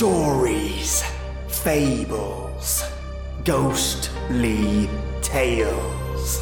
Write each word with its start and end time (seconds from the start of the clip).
Stories, 0.00 1.04
fables, 1.48 2.84
ghostly 3.44 4.88
tales. 5.20 6.40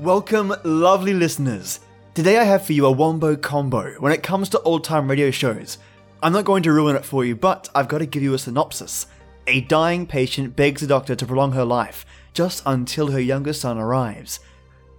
Welcome, 0.00 0.52
lovely 0.64 1.14
listeners. 1.14 1.78
Today 2.14 2.38
I 2.38 2.42
have 2.42 2.66
for 2.66 2.72
you 2.72 2.86
a 2.86 2.90
wombo 2.90 3.36
combo 3.36 3.92
when 4.00 4.10
it 4.10 4.24
comes 4.24 4.48
to 4.48 4.60
old 4.62 4.82
time 4.82 5.08
radio 5.08 5.30
shows. 5.30 5.78
I'm 6.24 6.32
not 6.32 6.44
going 6.44 6.64
to 6.64 6.72
ruin 6.72 6.96
it 6.96 7.04
for 7.04 7.24
you, 7.24 7.36
but 7.36 7.68
I've 7.72 7.86
got 7.86 7.98
to 7.98 8.06
give 8.06 8.24
you 8.24 8.34
a 8.34 8.38
synopsis. 8.38 9.06
A 9.46 9.60
dying 9.60 10.08
patient 10.08 10.56
begs 10.56 10.80
the 10.80 10.88
doctor 10.88 11.14
to 11.14 11.24
prolong 11.24 11.52
her 11.52 11.64
life 11.64 12.04
just 12.34 12.64
until 12.66 13.12
her 13.12 13.20
younger 13.20 13.52
son 13.52 13.78
arrives. 13.78 14.40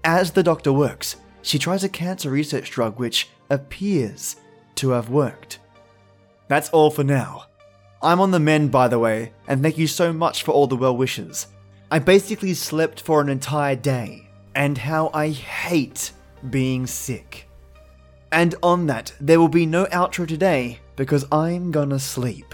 As 0.05 0.31
the 0.31 0.41
doctor 0.41 0.71
works, 0.71 1.17
she 1.41 1.59
tries 1.59 1.83
a 1.83 1.89
cancer 1.89 2.29
research 2.29 2.69
drug 2.69 2.99
which 2.99 3.29
appears 3.49 4.37
to 4.75 4.89
have 4.91 5.09
worked. 5.09 5.59
That's 6.47 6.69
all 6.69 6.89
for 6.89 7.03
now. 7.03 7.45
I'm 8.01 8.21
on 8.21 8.31
the 8.31 8.39
mend, 8.39 8.71
by 8.71 8.87
the 8.87 8.99
way, 8.99 9.33
and 9.47 9.61
thank 9.61 9.77
you 9.77 9.87
so 9.87 10.13
much 10.13 10.43
for 10.43 10.51
all 10.51 10.67
the 10.67 10.75
well 10.75 10.95
wishes. 10.95 11.47
I 11.91 11.99
basically 11.99 12.53
slept 12.53 13.01
for 13.01 13.19
an 13.19 13.29
entire 13.29 13.75
day, 13.75 14.29
and 14.55 14.77
how 14.77 15.09
I 15.13 15.29
hate 15.29 16.11
being 16.49 16.87
sick. 16.87 17.47
And 18.31 18.55
on 18.61 18.85
that, 18.87 19.13
there 19.19 19.39
will 19.39 19.49
be 19.49 19.65
no 19.65 19.85
outro 19.85 20.27
today 20.27 20.79
because 20.95 21.25
I'm 21.31 21.71
gonna 21.71 21.99
sleep. 21.99 22.53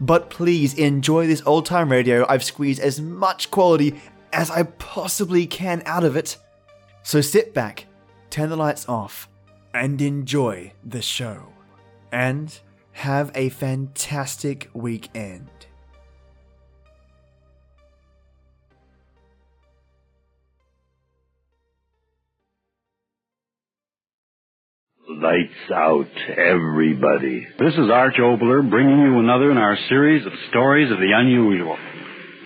But 0.00 0.30
please 0.30 0.74
enjoy 0.74 1.26
this 1.26 1.42
old 1.46 1.64
time 1.64 1.90
radio. 1.90 2.26
I've 2.28 2.44
squeezed 2.44 2.80
as 2.80 3.00
much 3.00 3.50
quality 3.50 4.00
as 4.32 4.50
I 4.50 4.64
possibly 4.64 5.46
can 5.46 5.82
out 5.86 6.04
of 6.04 6.16
it. 6.16 6.36
So 7.02 7.20
sit 7.20 7.54
back, 7.54 7.86
turn 8.32 8.48
the 8.48 8.56
lights 8.56 8.88
off, 8.88 9.28
and 9.74 10.00
enjoy 10.00 10.72
the 10.84 11.02
show. 11.02 11.52
And 12.10 12.58
have 12.92 13.30
a 13.34 13.50
fantastic 13.50 14.68
weekend. 14.72 15.48
Lights 25.08 25.70
out, 25.72 26.08
everybody. 26.36 27.46
This 27.58 27.74
is 27.74 27.90
Arch 27.90 28.14
Oboler 28.18 28.68
bringing 28.68 28.98
you 28.98 29.18
another 29.20 29.50
in 29.50 29.58
our 29.58 29.76
series 29.88 30.26
of 30.26 30.32
stories 30.48 30.90
of 30.90 30.98
the 30.98 31.12
unusual. 31.14 31.76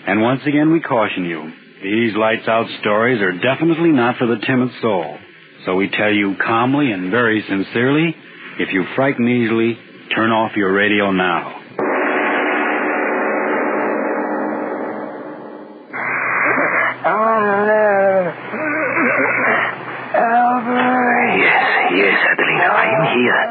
And 0.06 0.20
once 0.20 0.42
again, 0.46 0.72
we 0.72 0.80
caution 0.80 1.24
you 1.24 1.52
these 1.82 2.16
lights 2.16 2.48
out 2.48 2.66
stories 2.80 3.20
are 3.20 3.32
definitely 3.32 3.90
not 3.90 4.16
for 4.16 4.26
the 4.26 4.40
timid 4.44 4.70
soul. 4.80 5.18
So 5.66 5.74
we 5.74 5.90
tell 5.90 6.12
you 6.12 6.36
calmly 6.46 6.92
and 6.92 7.10
very 7.10 7.42
sincerely 7.42 8.14
if 8.60 8.72
you 8.72 8.86
frighten 8.94 9.26
easily, 9.26 9.76
turn 10.14 10.30
off 10.30 10.54
your 10.54 10.72
radio 10.72 11.10
now. 11.10 11.62
Yes, 21.36 21.66
yes, 21.98 22.16
Adelina, 22.30 22.68
I 22.70 22.86
am 22.94 23.04
here. 23.18 23.42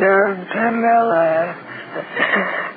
Dr. 0.00 0.70
Miller. 0.72 1.54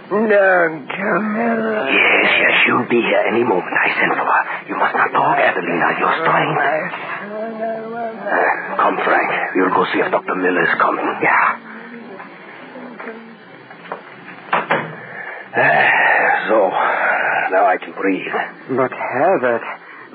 Dr. 0.10 1.20
Miller. 1.32 1.90
Yes, 1.90 2.28
yes, 2.28 2.52
she'll 2.66 2.88
be 2.90 3.00
here 3.02 3.24
any 3.32 3.44
moment. 3.44 3.72
I 3.72 3.88
sent 3.96 4.12
for 4.20 4.28
her. 4.28 4.44
You 4.68 4.76
must 4.76 4.96
not 4.96 5.12
talk, 5.12 5.38
Adelina. 5.40 5.96
You're 6.00 6.16
strained. 6.28 6.60
Uh, 8.34 8.76
come, 8.78 8.98
Frank. 9.06 9.30
We'll 9.56 9.70
go 9.70 9.86
see 9.94 10.00
if 10.00 10.10
Dr. 10.12 10.36
Miller 10.36 10.64
is 10.64 10.76
coming. 10.82 11.06
Yeah. 11.22 11.60
Uh, 15.54 16.50
so, 16.50 16.58
now 17.54 17.66
I 17.70 17.78
can 17.78 17.94
breathe. 17.94 18.34
But 18.74 18.92
Herbert, 18.92 19.62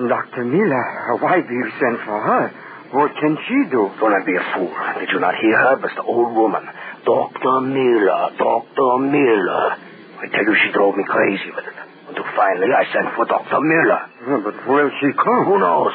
Dr. 0.08 0.44
Miller, 0.44 1.16
why 1.20 1.40
do 1.46 1.52
you 1.54 1.70
send 1.78 1.98
for 2.04 2.18
her? 2.20 2.52
What 2.90 3.12
can 3.20 3.36
she 3.46 3.70
do? 3.70 3.90
Do 4.00 4.08
not 4.08 4.24
be 4.26 4.34
a 4.34 4.44
fool. 4.54 4.72
Did 4.98 5.10
you 5.12 5.20
not 5.20 5.34
hear 5.36 5.56
her? 5.56 5.76
Was 5.78 5.92
the 5.94 6.02
old 6.02 6.34
woman. 6.34 6.64
Dr. 7.04 7.60
Miller, 7.60 8.30
Dr. 8.38 8.98
Miller. 8.98 9.76
I 10.18 10.26
tell 10.32 10.42
you, 10.42 10.56
she 10.64 10.72
drove 10.72 10.96
me 10.96 11.04
crazy 11.06 11.50
with 11.54 11.66
it. 11.68 11.74
Until 12.08 12.24
finally 12.34 12.72
I 12.74 12.84
sent 12.90 13.14
for 13.14 13.26
Dr. 13.26 13.60
Miller. 13.60 14.00
Oh, 14.26 14.40
but 14.42 14.66
will 14.66 14.90
she 14.98 15.12
come? 15.12 15.44
Who 15.44 15.58
knows? 15.60 15.92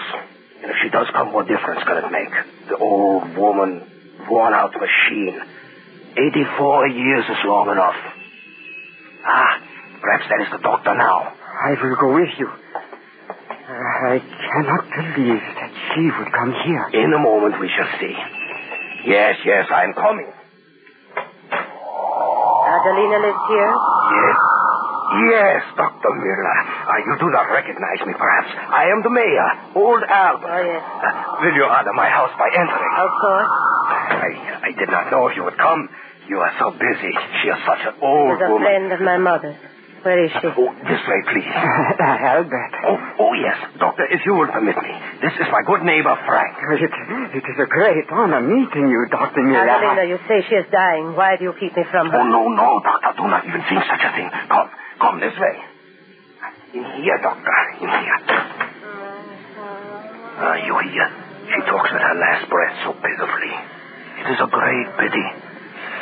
And 0.64 0.72
if 0.72 0.78
she 0.82 0.90
does 0.90 1.08
come, 1.12 1.34
what 1.34 1.48
difference 1.48 1.84
can 1.84 1.98
it 1.98 2.10
make? 2.10 2.32
The 2.70 2.78
old 2.78 3.36
woman, 3.36 3.84
worn 4.30 4.54
out 4.54 4.72
machine. 4.72 5.36
84 6.16 6.88
years 6.88 7.26
is 7.28 7.38
long 7.44 7.70
enough. 7.70 8.00
Ah, 9.26 9.60
perhaps 10.00 10.24
that 10.30 10.40
is 10.40 10.52
the 10.56 10.64
doctor 10.64 10.96
now. 10.96 11.36
I 11.36 11.76
will 11.84 11.96
go 12.00 12.14
with 12.16 12.30
you. 12.40 12.48
I 13.68 14.20
cannot 14.20 14.88
believe 14.88 15.44
that 15.60 15.72
she 15.92 16.04
would 16.18 16.32
come 16.32 16.54
here. 16.64 17.04
In 17.04 17.14
a 17.14 17.20
moment 17.20 17.60
we 17.60 17.68
shall 17.68 18.00
see. 18.00 18.16
Yes, 19.06 19.36
yes, 19.44 19.68
I 19.70 19.84
am 19.84 19.94
coming. 19.94 20.32
Adelina 22.72 23.20
lives 23.20 23.44
here? 23.52 23.74
Yes. 23.76 24.53
Yes, 25.30 25.62
Dr. 25.78 26.12
Miller. 26.16 26.58
Uh, 26.88 26.98
you 27.06 27.14
do 27.20 27.28
not 27.30 27.48
recognize 27.52 28.00
me, 28.08 28.14
perhaps. 28.18 28.50
I 28.56 28.90
am 28.90 29.04
the 29.04 29.10
mayor, 29.12 29.50
old 29.76 30.04
Albert. 30.04 30.48
Oh, 30.50 30.64
yes. 30.64 30.84
Uh, 30.84 31.44
will 31.44 31.56
you 31.56 31.66
honor 31.66 31.94
my 31.94 32.10
house 32.10 32.32
by 32.40 32.48
entering? 32.50 32.94
Of 32.98 33.12
course. 33.22 33.50
I, 33.52 34.30
I 34.64 34.72
did 34.78 34.90
not 34.90 35.12
know 35.12 35.28
if 35.28 35.36
you 35.36 35.44
would 35.44 35.58
come. 35.58 35.90
You 36.28 36.40
are 36.40 36.54
so 36.58 36.72
busy. 36.72 37.12
She 37.44 37.48
is 37.52 37.60
such 37.68 37.84
an 37.84 37.96
old 38.02 38.40
She's 38.40 38.48
a 38.48 38.52
woman. 38.52 38.64
friend 38.64 38.88
of 38.96 39.02
my 39.02 39.18
mother's. 39.18 39.60
Where 40.04 40.20
is 40.20 40.32
she? 40.36 40.48
Oh, 40.52 40.68
this 40.84 41.00
way, 41.08 41.20
please. 41.32 41.48
Albert. 42.04 42.74
Oh, 42.84 43.00
oh, 43.24 43.34
yes. 43.40 43.56
Doctor, 43.80 44.04
if 44.12 44.20
you 44.28 44.36
will 44.36 44.52
permit 44.52 44.76
me. 44.76 44.92
This 45.24 45.32
is 45.40 45.48
my 45.48 45.64
good 45.64 45.88
neighbor, 45.88 46.12
Frank. 46.28 46.60
It, 46.76 46.92
it 47.40 47.46
is 47.48 47.58
a 47.64 47.68
great 47.72 48.04
honor 48.12 48.44
meeting 48.44 48.92
you, 48.92 49.08
Dr. 49.08 49.42
Miller. 49.44 49.64
Adelina, 49.64 50.04
you 50.04 50.20
say 50.28 50.44
she 50.50 50.56
is 50.60 50.68
dying. 50.72 51.16
Why 51.16 51.38
do 51.40 51.48
you 51.48 51.56
keep 51.56 51.72
me 51.76 51.88
from 51.88 52.12
her? 52.12 52.20
Oh, 52.20 52.28
no, 52.28 52.52
no, 52.52 52.84
Doctor. 52.84 53.16
Do 53.16 53.32
not 53.32 53.48
even 53.48 53.64
think 53.64 53.80
such 53.88 54.04
a 54.04 54.12
thing. 54.12 54.28
Come, 54.52 54.70
come 55.00 55.20
this 55.24 55.36
way. 55.40 55.56
In 56.76 56.84
here, 57.00 57.20
Doctor. 57.24 57.56
In 57.80 57.88
here. 57.88 58.20
Ah, 60.36 60.56
you 60.68 60.76
hear? 60.92 61.08
She 61.48 61.60
talks 61.64 61.90
with 61.96 62.02
her 62.04 62.16
last 62.20 62.50
breath 62.52 62.76
so 62.84 62.92
pitifully. 62.92 63.56
It 64.20 64.28
is 64.36 64.40
a 64.44 64.50
great 64.52 64.88
pity. 65.00 65.28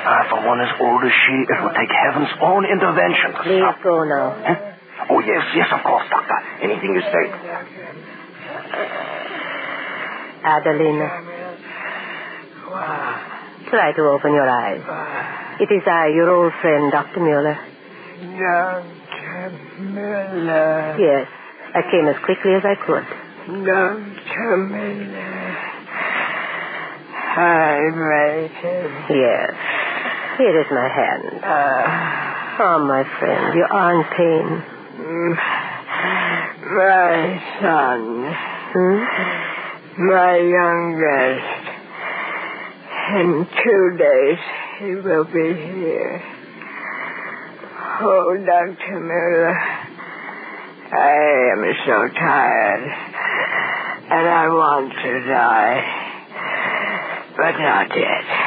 Ah, 0.03 0.25
for 0.29 0.41
one 0.47 0.59
as 0.61 0.71
old 0.81 1.03
as 1.05 1.11
she, 1.13 1.35
it 1.45 1.57
will 1.61 1.73
take 1.77 1.89
heaven's 1.93 2.33
own 2.41 2.65
intervention 2.65 3.33
Please 3.43 3.61
stop. 3.61 3.81
go 3.83 4.03
now. 4.03 4.33
Huh? 4.41 4.55
Oh, 5.13 5.19
yes, 5.21 5.43
yes, 5.55 5.67
of 5.71 5.83
course, 5.83 6.05
Doctor. 6.09 6.37
Anything 6.61 6.93
you 6.95 7.01
say. 7.01 7.25
Adelina. 10.43 11.07
Try 13.69 13.91
to 13.95 14.01
open 14.01 14.33
your 14.33 14.49
eyes. 14.49 14.81
It 15.61 15.69
is 15.71 15.83
I, 15.85 16.07
your 16.07 16.29
old 16.29 16.53
friend, 16.61 16.91
Dr. 16.91 17.19
Miller. 17.19 17.57
Dr. 18.37 19.51
Miller. 19.79 20.95
Yes, 20.99 21.27
I 21.75 21.81
came 21.91 22.07
as 22.07 22.17
quickly 22.25 22.53
as 22.55 22.63
I 22.65 22.75
could. 22.75 23.05
Dr. 23.65 24.57
Miller. 24.57 25.57
I'm 27.31 27.95
waiting. 27.95 29.19
Yes. 29.21 29.53
Here 30.37 30.61
is 30.61 30.67
my 30.71 30.87
hand. 30.87 31.43
Oh, 32.59 32.79
my 32.85 33.03
friend, 33.19 33.55
you 33.55 33.65
are 33.69 33.95
in 33.95 34.03
pain. 34.15 34.63
Mm. 35.01 35.35
My 36.75 37.41
son. 37.59 38.01
Hmm? 38.73 39.03
My 40.07 40.35
youngest. 40.37 41.63
In 43.19 43.47
two 43.63 43.97
days, 43.97 44.39
he 44.79 44.95
will 44.95 45.25
be 45.25 45.53
here. 45.53 46.23
Oh, 48.01 48.37
Dr. 48.37 48.99
Miller, 48.99 49.55
I 50.93 51.51
am 51.53 51.63
so 51.85 52.07
tired. 52.15 52.83
And 54.11 54.27
I 54.27 54.47
want 54.47 54.93
to 54.93 55.19
die. 55.27 55.81
But 57.37 57.57
not 57.59 57.89
yet. 57.95 58.40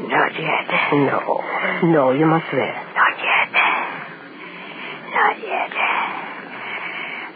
Not 0.00 0.32
yet. 0.34 0.66
No. 0.92 1.20
No, 1.90 2.12
you 2.12 2.26
must 2.26 2.46
rest. 2.52 2.86
Not 2.94 3.16
yet. 3.18 3.52
Not 5.14 5.36
yet. 5.38 5.72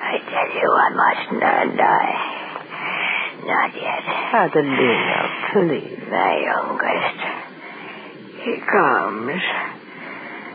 I 0.01 0.19
tell 0.27 0.49
you, 0.59 0.69
I 0.69 0.91
must 0.91 1.33
not 1.39 1.77
die. 1.77 2.17
Not 3.47 3.75
yet. 3.75 4.05
Adelina, 4.35 5.21
please. 5.53 6.03
My 6.11 6.33
youngest. 6.43 7.21
He 8.43 8.55
comes. 8.67 9.43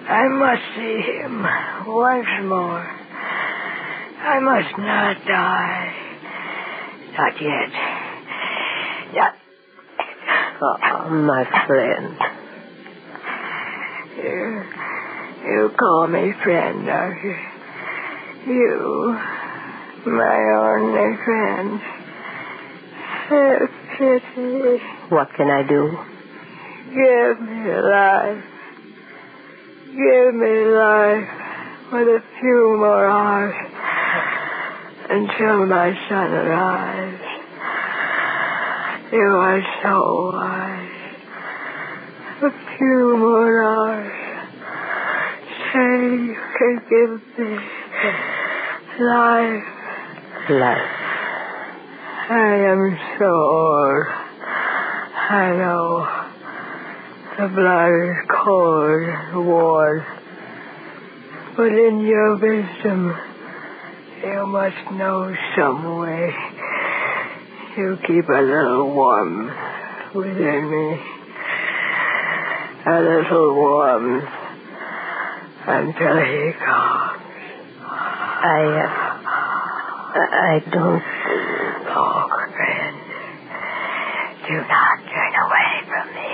I 0.10 0.28
must 0.28 0.62
see 0.76 1.00
him 1.02 1.42
once 1.88 2.28
more. 2.44 2.86
I 4.24 4.40
must 4.40 4.78
not 4.78 5.26
die. 5.26 5.94
Not 7.18 7.42
yet. 7.42 7.93
Oh, 10.66 11.10
my 11.10 11.44
friend. 11.68 12.18
You, 14.16 14.64
you 15.46 15.72
call 15.78 16.08
me 16.08 16.32
friend, 16.42 16.86
don't 16.86 17.18
you? 17.22 17.36
You, 18.48 19.20
my 20.06 20.40
only 20.56 21.18
friend. 21.26 21.82
Have 23.28 23.70
pity. 23.98 24.84
What 25.10 25.34
can 25.36 25.50
I 25.50 25.64
do? 25.68 25.98
Give 26.94 27.42
me 27.42 27.76
life. 27.82 28.44
Give 29.88 30.34
me 30.34 30.66
life 30.66 31.30
with 31.92 32.08
a 32.08 32.24
few 32.40 32.78
more 32.78 33.06
hours 33.10 33.56
until 35.10 35.66
my 35.66 35.94
son 36.08 36.32
arrives. 36.32 37.23
You 39.14 39.20
are 39.22 39.62
so 39.84 40.32
wise. 40.34 40.90
A 42.42 42.50
few 42.78 43.16
more 43.16 43.64
hours. 43.64 44.12
Uh, 44.58 44.74
say 45.72 46.02
you 46.26 46.38
can 46.58 46.76
give 46.90 47.22
me 47.38 47.54
life. 49.06 49.70
Life. 50.50 50.92
I 52.28 52.56
am 52.72 52.98
so 53.20 53.30
old. 53.30 54.08
I 55.30 55.54
know. 55.62 55.88
The 57.38 57.48
blood 57.54 57.94
is 58.10 58.18
cold 58.32 59.04
and 59.04 59.48
worn. 59.48 60.06
But 61.56 61.72
in 61.72 62.00
your 62.00 62.38
wisdom, 62.38 63.16
you 64.26 64.48
must 64.48 64.92
know 64.94 65.36
some 65.56 66.00
way. 66.00 66.53
You 67.76 67.98
keep 68.06 68.30
a 68.30 68.42
little 68.42 68.94
warmth 68.94 69.52
within 70.14 70.70
me. 70.70 71.02
A 72.86 73.00
little 73.02 73.56
warmth 73.56 74.30
until 75.66 76.18
he 76.24 76.54
comes. 76.54 77.24
I, 78.46 78.62
uh, 78.86 80.20
I 80.20 80.62
don't. 80.70 81.04
Oh, 81.90 82.28
friend, 82.54 82.98
do 84.46 84.54
not 84.54 84.98
turn 85.10 85.34
away 85.42 85.72
from 85.90 86.08
me. 86.14 86.34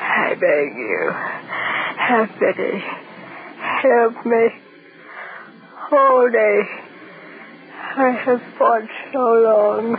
I 0.00 0.34
beg 0.40 0.74
you, 0.74 1.12
have 1.98 2.30
pity. 2.40 2.82
Help 3.82 4.26
me. 4.26 4.60
Day, 6.32 6.60
I 7.96 8.10
have 8.24 8.42
fought 8.58 8.88
so 9.14 9.22
long. 9.22 9.94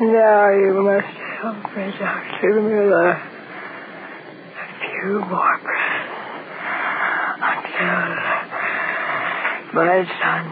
Now 0.00 0.50
you 0.50 0.74
must 0.82 1.14
help 1.38 1.62
me, 1.78 1.94
Dr. 1.94 2.58
Miller. 2.58 3.10
A 3.14 4.66
few 4.82 5.22
more 5.22 5.56
breaths 5.62 6.10
until 7.38 8.02
my 9.78 10.02
son 10.18 10.44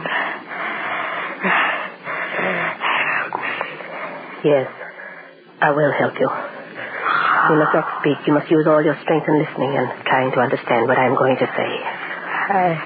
help 3.02 3.34
me. 3.42 3.54
Yes, 4.46 4.70
I 5.60 5.70
will 5.74 5.92
help 5.98 6.14
you. 6.20 6.30
You 6.30 7.56
must 7.58 7.74
not 7.74 7.86
speak. 8.02 8.18
You 8.26 8.34
must 8.34 8.50
use 8.50 8.66
all 8.70 8.82
your 8.82 8.94
strength 9.02 9.26
in 9.26 9.38
listening 9.42 9.74
and 9.74 9.90
trying 10.06 10.30
to 10.30 10.38
understand 10.38 10.86
what 10.86 10.98
I'm 10.98 11.16
going 11.18 11.36
to 11.38 11.46
say. 11.58 11.70
I, 12.54 12.78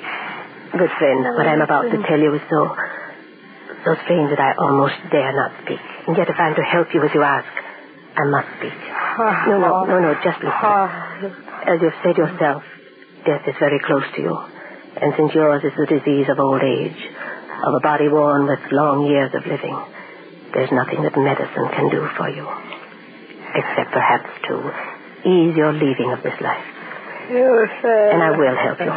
Good 0.71 0.91
friend, 1.03 1.19
what 1.35 1.49
I'm 1.51 1.61
about 1.63 1.91
to 1.91 1.99
tell 2.07 2.21
you 2.21 2.33
is 2.33 2.41
so, 2.49 2.71
so 3.85 3.97
strange 4.05 4.31
that 4.31 4.41
I 4.41 4.53
almost 4.59 4.97
dare 5.11 5.32
not 5.32 5.53
speak. 5.65 5.81
And 6.06 6.17
yet 6.17 6.29
if 6.29 6.37
I'm 6.38 6.55
to 6.55 6.62
help 6.62 6.93
you 6.93 7.03
as 7.05 7.11
you 7.15 7.23
ask, 7.23 7.49
I 8.17 8.25
must 8.29 8.49
speak. 8.59 8.79
No, 9.49 9.56
no, 9.59 9.71
no, 9.85 9.97
no, 10.00 10.11
just 10.25 10.41
listen. 10.43 10.73
As 11.67 11.77
you've 11.81 12.00
said 12.03 12.17
yourself, 12.17 12.62
death 13.25 13.44
is 13.47 13.56
very 13.61 13.81
close 13.85 14.05
to 14.17 14.21
you. 14.21 14.35
And 15.00 15.15
since 15.17 15.32
yours 15.35 15.62
is 15.65 15.73
the 15.79 15.87
disease 15.87 16.27
of 16.29 16.38
old 16.41 16.62
age, 16.62 17.00
of 17.67 17.73
a 17.75 17.81
body 17.81 18.09
worn 18.09 18.47
with 18.49 18.61
long 18.73 19.06
years 19.06 19.31
of 19.35 19.47
living, 19.47 19.77
there's 20.53 20.73
nothing 20.73 21.03
that 21.05 21.15
medicine 21.17 21.69
can 21.73 21.88
do 21.91 22.03
for 22.17 22.29
you. 22.29 22.44
Except 23.55 23.91
perhaps 23.93 24.31
to 24.49 24.55
ease 25.29 25.55
your 25.56 25.73
leaving 25.73 26.11
of 26.12 26.23
this 26.23 26.35
life. 26.41 26.67
you 27.31 27.67
said... 27.83 28.15
And 28.15 28.23
I 28.23 28.31
will 28.35 28.56
help 28.56 28.81
you. 28.81 28.93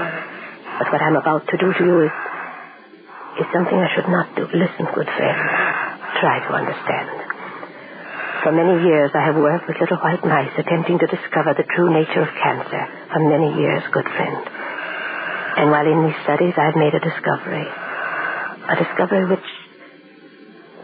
But 0.79 0.91
what 0.91 1.01
I'm 1.01 1.15
about 1.15 1.47
to 1.47 1.57
do 1.57 1.73
to 1.73 1.83
you 1.85 2.01
is, 2.09 2.11
is 3.39 3.47
something 3.53 3.77
I 3.77 3.89
should 3.95 4.09
not 4.09 4.35
do. 4.35 4.45
Listen, 4.53 4.85
good 4.93 5.09
friend. 5.09 5.37
Try 6.21 6.37
to 6.45 6.51
understand. 6.53 7.09
For 8.43 8.51
many 8.51 8.83
years 8.83 9.11
I 9.15 9.23
have 9.31 9.35
worked 9.39 9.67
with 9.67 9.79
little 9.79 9.97
white 10.03 10.23
mice 10.25 10.51
attempting 10.57 10.99
to 10.99 11.07
discover 11.07 11.55
the 11.55 11.63
true 11.63 11.89
nature 11.93 12.21
of 12.21 12.31
cancer. 12.43 12.83
For 13.11 13.21
many 13.23 13.55
years, 13.55 13.81
good 13.91 14.05
friend. 14.05 14.43
And 15.57 15.71
while 15.71 15.87
in 15.87 16.05
these 16.05 16.19
studies 16.23 16.53
I've 16.57 16.75
made 16.75 16.93
a 16.93 16.99
discovery. 16.99 17.67
A 18.67 18.75
discovery 18.75 19.25
which 19.31 19.49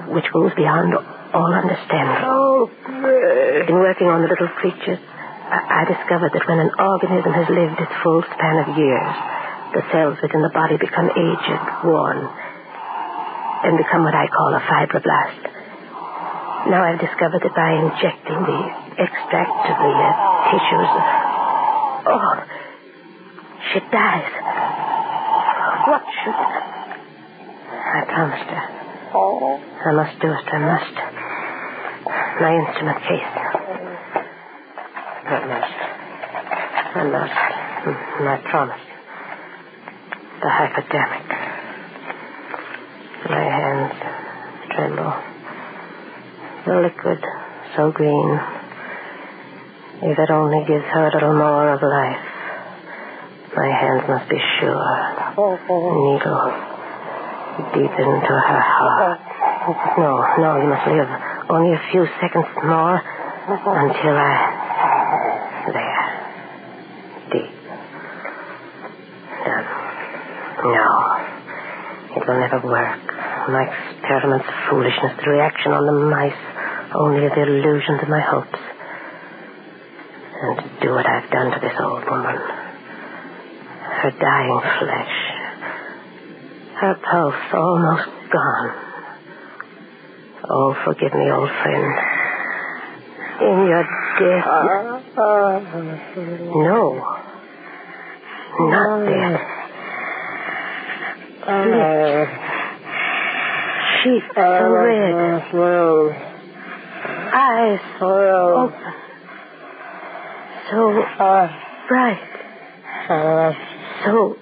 which 0.07 0.31
goes 0.31 0.53
beyond 0.55 0.95
all 0.95 1.51
understanding. 1.53 2.23
Oh. 2.23 2.71
In 3.67 3.75
working 3.75 4.07
on 4.07 4.23
the 4.23 4.29
little 4.31 4.47
creatures, 4.55 4.97
I, 4.97 5.83
I 5.83 5.91
discovered 5.91 6.31
that 6.33 6.47
when 6.47 6.59
an 6.59 6.71
organism 6.79 7.33
has 7.33 7.47
lived 7.49 7.77
its 7.81 7.91
full 8.01 8.23
span 8.23 8.55
of 8.63 8.77
years, 8.77 9.13
the 9.73 9.83
cells 9.91 10.17
within 10.21 10.41
the 10.41 10.53
body 10.53 10.77
become 10.77 11.09
aged, 11.13 11.63
worn, 11.85 12.25
and 13.63 13.77
become 13.77 14.03
what 14.03 14.15
I 14.15 14.25
call 14.27 14.55
a 14.55 14.61
fibroblast. 14.65 15.41
Now 16.69 16.83
I've 16.83 16.99
discovered 16.99 17.41
that 17.43 17.55
by 17.55 17.71
injecting 17.77 18.39
the 18.43 18.59
extract 18.99 19.53
to 19.67 19.73
the 19.77 19.93
uh, 19.93 20.11
tissues, 20.51 20.91
oh, 22.09 22.35
she 23.73 23.79
dies. 23.91 24.31
What 25.87 26.03
should... 26.23 26.35
I 27.79 28.05
promised 28.05 28.49
her. 28.49 28.63
Oh. 29.13 29.57
I 29.85 29.91
must 29.93 30.19
do 30.19 30.27
it. 30.27 30.45
I 30.51 30.59
must. 30.59 30.95
My 32.41 32.53
instrument 32.55 32.99
case. 33.07 33.33
Must. 35.29 35.79
I 36.95 37.03
must. 37.09 37.39
Mm, 37.85 38.27
I 38.27 38.37
promise. 38.49 38.88
The 40.41 40.49
hypodermic. 40.49 41.27
My 43.29 43.43
hands 43.43 43.93
tremble. 44.71 45.13
The 46.65 46.75
liquid, 46.81 47.23
so 47.75 47.91
green. 47.91 48.39
If 50.01 50.17
it 50.17 50.29
only 50.31 50.65
gives 50.65 50.85
her 50.85 51.07
a 51.07 51.13
little 51.13 51.33
more 51.33 51.73
of 51.73 51.81
life. 51.81 52.25
My 53.55 53.67
hands 53.67 54.03
must 54.07 54.29
be 54.29 54.39
sure. 54.59 55.35
Needle 55.35 56.69
deep 57.73 57.91
into 57.91 58.33
her 58.33 58.61
heart. 58.63 59.19
No, 59.97 60.23
no, 60.39 60.49
you 60.61 60.67
must 60.69 60.87
live. 60.87 61.09
Only 61.49 61.75
a 61.75 61.81
few 61.91 62.07
seconds 62.21 62.47
more 62.63 62.97
until 62.97 64.15
I. 64.15 64.55
There. 65.73 66.05
Deep. 67.31 67.51
Done. 69.45 69.65
No. 70.63 70.89
It 72.15 72.23
will 72.27 72.39
never 72.39 72.59
work. 72.67 72.99
My 73.49 73.63
experiment's 73.63 74.49
foolishness, 74.69 75.13
the 75.23 75.31
reaction 75.31 75.71
on 75.71 75.85
the 75.85 75.97
mice, 76.11 76.41
only 76.95 77.29
the 77.29 77.43
illusions 77.43 78.01
of 78.03 78.09
my 78.09 78.19
hopes. 78.19 78.59
And 80.41 80.57
to 80.57 80.67
do 80.81 80.91
what 80.91 81.05
I've 81.05 81.29
done 81.31 81.51
to 81.51 81.59
this 81.59 81.77
old 81.79 82.03
woman. 82.09 82.35
Her 82.35 84.11
dying 84.11 84.61
flesh. 84.79 85.15
Her 86.81 86.95
pulse 86.95 87.53
almost 87.53 88.09
gone. 88.31 88.69
Oh, 90.49 90.75
forgive 90.85 91.13
me, 91.13 91.31
old 91.31 91.49
friend. 91.61 91.99
In 93.41 93.67
your 93.67 93.83
death. 94.19 94.47
Uh, 94.47 95.01
uh, 95.17 95.21
uh, 95.21 96.19
no. 96.67 96.99
Not 98.59 99.05
death. 99.05 99.58
Uh, 101.49 101.65
Lips. 101.65 102.31
Cheeks 104.03 104.25
uh, 104.37 104.41
so 104.59 104.65
uh, 104.65 104.69
red. 104.69 105.41
Eyes 107.33 107.79
open. 107.99 108.93
So 110.69 110.77
bright. 111.87 112.21
So 114.05 114.37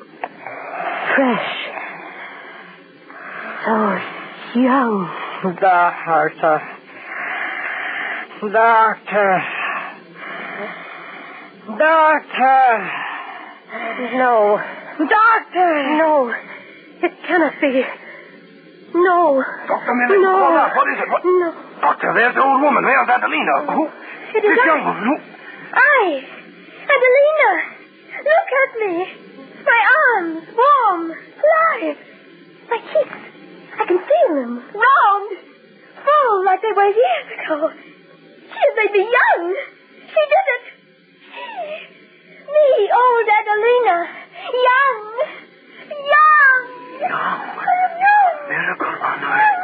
fresh. 1.16 1.50
So 3.64 3.76
young. 4.60 4.96
Doctor. 5.62 6.62
Doctor. 8.52 9.32
Doctor. 11.80 12.92
No. 14.18 14.60
Doctor. 15.08 15.70
No. 15.98 16.57
It 17.04 17.14
cannot 17.28 17.54
be. 17.62 17.84
No. 18.94 19.44
Dr. 19.68 19.94
Miller, 19.94 20.18
No. 20.22 20.32
hold 20.42 20.58
up. 20.58 20.76
What 20.76 20.88
is 20.90 20.98
it? 21.02 21.10
What? 21.12 21.22
No. 21.26 21.50
Doctor, 21.82 22.14
there's 22.14 22.34
the 22.36 22.42
old 22.44 22.62
woman. 22.62 22.84
There's 22.84 23.08
Adelina. 23.10 23.56
Who? 23.76 23.84
It 24.38 24.44
is 24.44 24.50
this 24.50 24.60
I. 24.60 24.66
young 24.66 24.82
woman. 24.86 25.04
Who? 25.06 25.16
I, 25.78 26.24
Adelina. 26.88 27.52
Look 28.18 28.50
at 28.64 28.72
me. 28.82 28.94
My 29.68 29.82
arms, 30.00 30.44
warm, 30.56 31.12
alive. 31.12 31.98
My 32.70 32.80
cheeks, 32.80 33.20
I 33.80 33.84
can 33.86 34.00
feel 34.00 34.36
them, 34.36 34.64
round, 34.74 35.30
full, 36.04 36.46
like 36.46 36.62
they 36.62 36.72
were 36.72 36.88
years 36.88 37.28
ago. 37.36 37.72
She 37.76 38.60
has 38.64 38.74
made 38.80 38.92
me 38.96 39.04
young. 39.12 39.44
She 40.08 40.22
did 40.34 40.48
it. 40.56 40.64
She, 41.36 41.46
me, 42.48 42.68
old 42.96 43.28
Adelina, 43.28 43.98
young, 44.56 45.04
young. 45.92 46.27
Young. 47.02 47.40
Miracle 48.50 48.96
on 49.02 49.20
earth. 49.24 49.58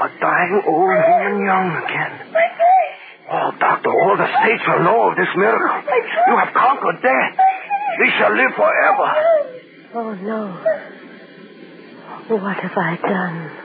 A 0.00 0.08
dying 0.20 0.62
old 0.66 0.88
woman 0.88 1.44
young 1.44 1.68
again. 1.84 2.12
Oh, 3.30 3.50
doctor, 3.58 3.90
all 3.90 4.16
the 4.16 4.28
states 4.42 4.62
will 4.66 4.82
know 4.84 5.10
of 5.10 5.16
this 5.16 5.28
miracle. 5.36 5.82
You 6.28 6.36
have 6.36 6.52
conquered 6.54 7.00
death. 7.02 7.38
We 8.00 8.10
shall 8.18 8.34
live 8.34 8.52
forever. 8.56 9.08
Oh, 9.94 10.14
no. 10.14 10.48
What 12.36 12.56
have 12.56 12.76
I 12.76 12.96
done? 12.96 13.61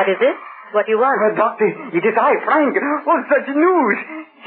What 0.00 0.08
is 0.08 0.16
it? 0.16 0.36
What 0.72 0.88
do 0.88 0.96
you 0.96 1.00
want? 1.02 1.20
Uh, 1.20 1.36
doctor, 1.36 1.68
it 1.68 2.00
is 2.00 2.16
I, 2.16 2.32
Frank. 2.40 2.72
Oh, 2.72 3.20
such 3.28 3.52
news. 3.52 3.98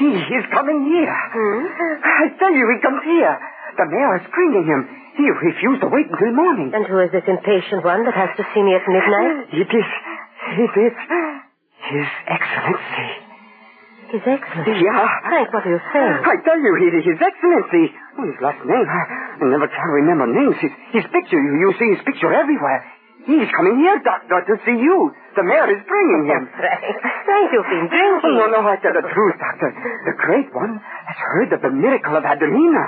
He 0.02 0.10
is 0.34 0.44
coming 0.50 0.82
here. 0.90 1.14
Hmm? 1.30 1.62
I 2.02 2.34
tell 2.42 2.50
you, 2.50 2.66
he 2.74 2.82
comes 2.82 3.06
here. 3.06 3.38
The 3.78 3.86
mayor 3.86 4.18
is 4.18 4.26
bringing 4.34 4.66
him. 4.66 4.82
He 5.14 5.30
refused 5.30 5.86
to 5.86 5.94
wait 5.94 6.10
until 6.10 6.34
morning. 6.34 6.74
And 6.74 6.82
who 6.90 6.98
is 7.06 7.14
this 7.14 7.22
impatient 7.30 7.86
one 7.86 8.02
that 8.02 8.18
has 8.18 8.34
to 8.34 8.42
see 8.50 8.66
me 8.66 8.74
at 8.74 8.82
midnight? 8.82 9.54
It 9.54 9.70
is, 9.70 9.88
it 10.58 10.74
is 10.74 10.94
His 11.86 12.08
Excellency. 12.26 13.08
His 14.10 14.24
Excellency. 14.26 14.74
Yeah. 14.82 15.06
Frank, 15.30 15.54
what 15.54 15.62
are 15.62 15.70
you 15.70 15.82
saying? 15.94 16.18
I 16.18 16.34
tell 16.42 16.58
you, 16.58 16.72
it 16.82 16.98
is 16.98 17.04
His 17.14 17.20
Excellency. 17.22 17.94
Oh, 18.18 18.26
his 18.26 18.42
last 18.42 18.58
name, 18.66 18.86
I, 18.90 19.02
I 19.38 19.44
never 19.54 19.70
can 19.70 19.90
remember 20.02 20.26
names. 20.34 20.58
His, 20.58 20.74
his 20.98 21.06
picture, 21.14 21.38
you, 21.38 21.62
you 21.62 21.70
see 21.78 21.94
his 21.94 22.02
picture 22.02 22.34
everywhere. 22.34 22.82
He's 23.22 23.48
coming 23.54 23.78
here, 23.78 24.02
Doctor, 24.02 24.42
to 24.50 24.54
see 24.66 24.82
you. 24.82 25.14
The 25.34 25.42
mayor 25.42 25.66
is 25.74 25.82
bringing 25.90 26.30
him. 26.30 26.46
Frank, 26.54 26.82
Frank, 27.26 27.46
you've 27.50 27.66
been 27.66 27.90
drinking. 27.90 28.38
Oh, 28.38 28.46
no, 28.46 28.62
no, 28.62 28.68
I 28.70 28.78
tell 28.78 28.94
the 28.94 29.02
truth, 29.02 29.34
Doctor. 29.34 29.70
The 30.06 30.14
great 30.22 30.48
one 30.54 30.78
has 30.78 31.18
heard 31.18 31.50
of 31.52 31.60
the 31.62 31.74
miracle 31.74 32.14
of 32.14 32.22
Adelina. 32.22 32.84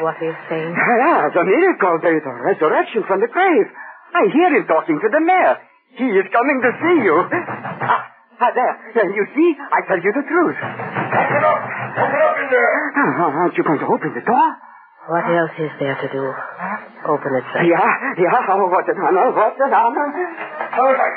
What 0.00 0.16
are 0.16 0.24
you 0.24 0.36
saying? 0.48 0.72
Yeah, 0.72 1.28
the 1.28 1.44
miracle, 1.44 2.00
the, 2.00 2.12
the 2.24 2.34
resurrection 2.40 3.04
from 3.04 3.20
the 3.20 3.28
grave. 3.28 3.68
I 4.16 4.32
hear 4.32 4.48
him 4.56 4.64
talking 4.64 4.96
to 4.96 5.08
the 5.12 5.20
mayor. 5.20 5.60
He 5.92 6.08
is 6.08 6.26
coming 6.32 6.58
to 6.64 6.70
see 6.80 6.96
you. 7.04 7.16
Ah, 7.28 8.08
ah 8.40 8.50
there. 8.56 8.74
There, 8.96 9.10
You 9.12 9.24
see, 9.36 9.48
I 9.60 9.78
tell 9.84 10.00
you 10.00 10.12
the 10.16 10.24
truth. 10.24 10.56
Open 10.56 11.42
up. 11.44 11.60
Open 12.00 12.20
up 12.24 12.36
in 12.40 12.48
there. 12.48 12.72
Ah, 12.96 13.44
aren't 13.44 13.56
you 13.60 13.64
going 13.64 13.78
to 13.80 13.88
open 13.92 14.16
the 14.16 14.24
door? 14.24 14.48
What 15.08 15.24
else 15.24 15.56
is 15.56 15.72
there 15.80 15.96
to 15.96 16.08
do? 16.12 16.20
Open 17.08 17.32
it, 17.32 17.46
Frank. 17.48 17.64
Yeah, 17.64 17.80
yeah, 18.20 18.52
oh, 18.52 18.68
what 18.68 18.84
an 18.84 19.00
honor, 19.00 19.32
what 19.32 19.56
an 19.56 19.72
honor. 19.72 20.08
All 20.12 20.92
right. 20.92 21.16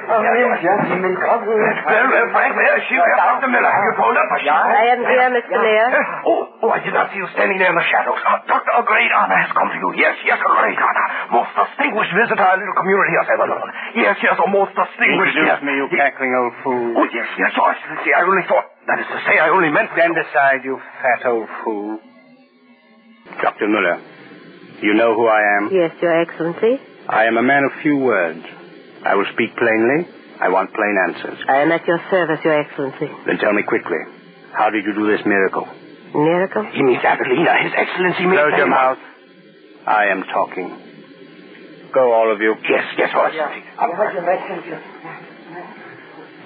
Gentlemen, 0.63 1.11
come 1.19 1.43
Well, 1.43 2.07
well, 2.07 2.27
Frank, 2.31 2.55
there's 2.55 2.87
she 2.87 2.95
there, 2.95 3.19
Dr. 3.19 3.51
Miller. 3.51 3.67
Have 3.67 3.83
you 3.83 3.95
pulled 3.99 4.15
up? 4.15 4.31
Has 4.31 4.39
she 4.39 4.47
I 4.47 4.95
am 4.95 5.01
here, 5.03 5.27
Mr. 5.35 5.57
Mayor. 5.59 5.89
Oh, 6.23 6.47
oh, 6.63 6.71
I 6.71 6.79
did 6.79 6.95
not 6.95 7.11
see 7.11 7.19
you 7.19 7.27
standing 7.35 7.59
there 7.59 7.67
in 7.67 7.75
the 7.75 7.83
shadows. 7.83 8.15
Uh, 8.23 8.39
Doctor, 8.47 8.71
a 8.79 8.83
great 8.87 9.11
honor 9.11 9.35
has 9.35 9.51
come 9.51 9.67
to 9.67 9.75
you. 9.75 9.89
Yes, 9.99 10.15
yes, 10.23 10.39
a 10.39 10.51
great 10.55 10.79
honor. 10.79 11.07
Most 11.35 11.51
distinguished 11.51 12.15
visitor 12.15 12.47
our 12.47 12.55
little 12.63 12.77
community 12.79 13.13
has 13.19 13.27
ever 13.27 13.47
known. 13.51 13.67
Yes, 13.99 14.15
yes, 14.23 14.39
a 14.39 14.47
most 14.47 14.71
distinguished... 14.71 15.35
Introduce 15.35 15.59
yes. 15.59 15.67
me, 15.67 15.75
you 15.75 15.91
cackling 15.91 16.31
old 16.31 16.55
fool. 16.63 16.95
Oh, 16.95 17.07
yes, 17.11 17.27
yes, 17.35 17.51
Your 17.59 17.67
Excellency. 17.75 18.15
I 18.15 18.23
only 18.23 18.47
thought... 18.47 18.71
That 18.87 19.03
is 19.03 19.07
to 19.11 19.19
say, 19.27 19.35
I 19.35 19.51
only 19.51 19.67
meant... 19.67 19.91
Stand 19.91 20.15
aside, 20.15 20.63
you 20.63 20.79
fat 20.79 21.27
old 21.27 21.51
fool. 21.67 21.99
Dr. 23.41 23.67
Miller, 23.67 24.01
you 24.81 24.93
know 24.93 25.15
who 25.15 25.27
I 25.27 25.41
am? 25.57 25.69
Yes, 25.71 25.91
Your 26.01 26.21
Excellency. 26.21 26.81
I 27.07 27.25
am 27.25 27.37
a 27.37 27.43
man 27.43 27.63
of 27.63 27.71
few 27.81 27.97
words. 27.97 28.43
I 29.05 29.15
will 29.15 29.25
speak 29.33 29.55
plainly. 29.55 30.07
I 30.39 30.49
want 30.49 30.73
plain 30.73 30.95
answers. 31.07 31.37
I 31.47 31.61
am 31.61 31.71
at 31.71 31.85
your 31.85 31.99
service, 32.09 32.39
Your 32.43 32.59
Excellency. 32.59 33.07
Then 33.25 33.37
tell 33.37 33.53
me 33.53 33.63
quickly, 33.63 33.97
how 34.53 34.69
did 34.69 34.85
you 34.85 34.93
do 34.93 35.05
this 35.05 35.21
miracle? 35.25 35.67
Miracle? 36.13 36.65
He 36.73 36.81
means 36.83 37.03
Adelina. 37.03 37.61
His 37.63 37.73
Excellency 37.77 38.25
means... 38.25 38.37
Close 38.41 38.57
your 38.57 38.69
mouth. 38.69 38.97
I 39.85 40.07
am 40.07 40.23
talking. 40.23 40.69
Go, 41.93 42.11
all 42.13 42.31
of 42.33 42.41
you. 42.41 42.55
Yes, 42.67 42.85
yes, 42.97 43.09
horses. 43.13 43.39
I'll 43.77 43.93
put 43.95 44.13
Your 44.13 44.29
Excellency. 44.29 44.71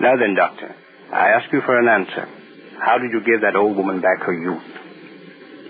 Now 0.01 0.17
then, 0.17 0.35
Doctor, 0.35 0.75
I 1.11 1.29
ask 1.39 1.51
you 1.53 1.61
for 1.61 1.79
an 1.79 1.87
answer. 1.87 2.27
How 2.79 2.97
did 2.97 3.11
you 3.11 3.21
give 3.21 3.41
that 3.41 3.55
old 3.55 3.77
woman 3.77 4.01
back 4.01 4.19
her 4.23 4.33
youth? 4.33 4.63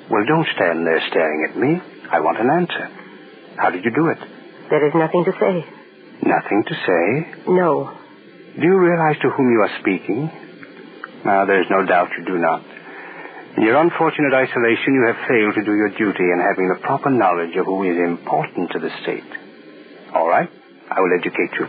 Well, 0.09 0.23
don't 0.25 0.47
stand 0.55 0.85
there 0.85 1.01
staring 1.09 1.47
at 1.49 1.57
me. 1.57 1.81
I 2.11 2.19
want 2.19 2.39
an 2.39 2.49
answer. 2.49 2.85
How 3.57 3.69
did 3.71 3.83
you 3.83 3.91
do 3.91 4.07
it? 4.09 4.19
There 4.69 4.85
is 4.87 4.93
nothing 4.93 5.25
to 5.25 5.31
say. 5.33 5.65
Nothing 6.21 6.63
to 6.67 6.75
say. 6.75 7.43
No. 7.47 7.97
Do 8.55 8.61
you 8.61 8.77
realize 8.77 9.17
to 9.21 9.29
whom 9.29 9.51
you 9.51 9.61
are 9.61 9.79
speaking? 9.79 10.29
Ah, 11.25 11.25
now, 11.25 11.45
there 11.45 11.61
is 11.61 11.67
no 11.69 11.85
doubt 11.85 12.09
you 12.17 12.25
do 12.25 12.37
not. 12.37 12.61
In 13.57 13.63
your 13.63 13.81
unfortunate 13.81 14.33
isolation, 14.33 14.93
you 14.93 15.05
have 15.07 15.27
failed 15.27 15.55
to 15.55 15.63
do 15.63 15.73
your 15.73 15.89
duty 15.89 16.23
in 16.23 16.39
having 16.39 16.67
the 16.67 16.79
proper 16.81 17.09
knowledge 17.09 17.55
of 17.55 17.65
who 17.65 17.83
is 17.83 17.97
important 17.97 18.71
to 18.71 18.79
the 18.79 18.91
state. 19.01 19.31
All 20.13 20.27
right, 20.27 20.49
I 20.91 20.99
will 20.99 21.17
educate 21.17 21.51
you. 21.57 21.67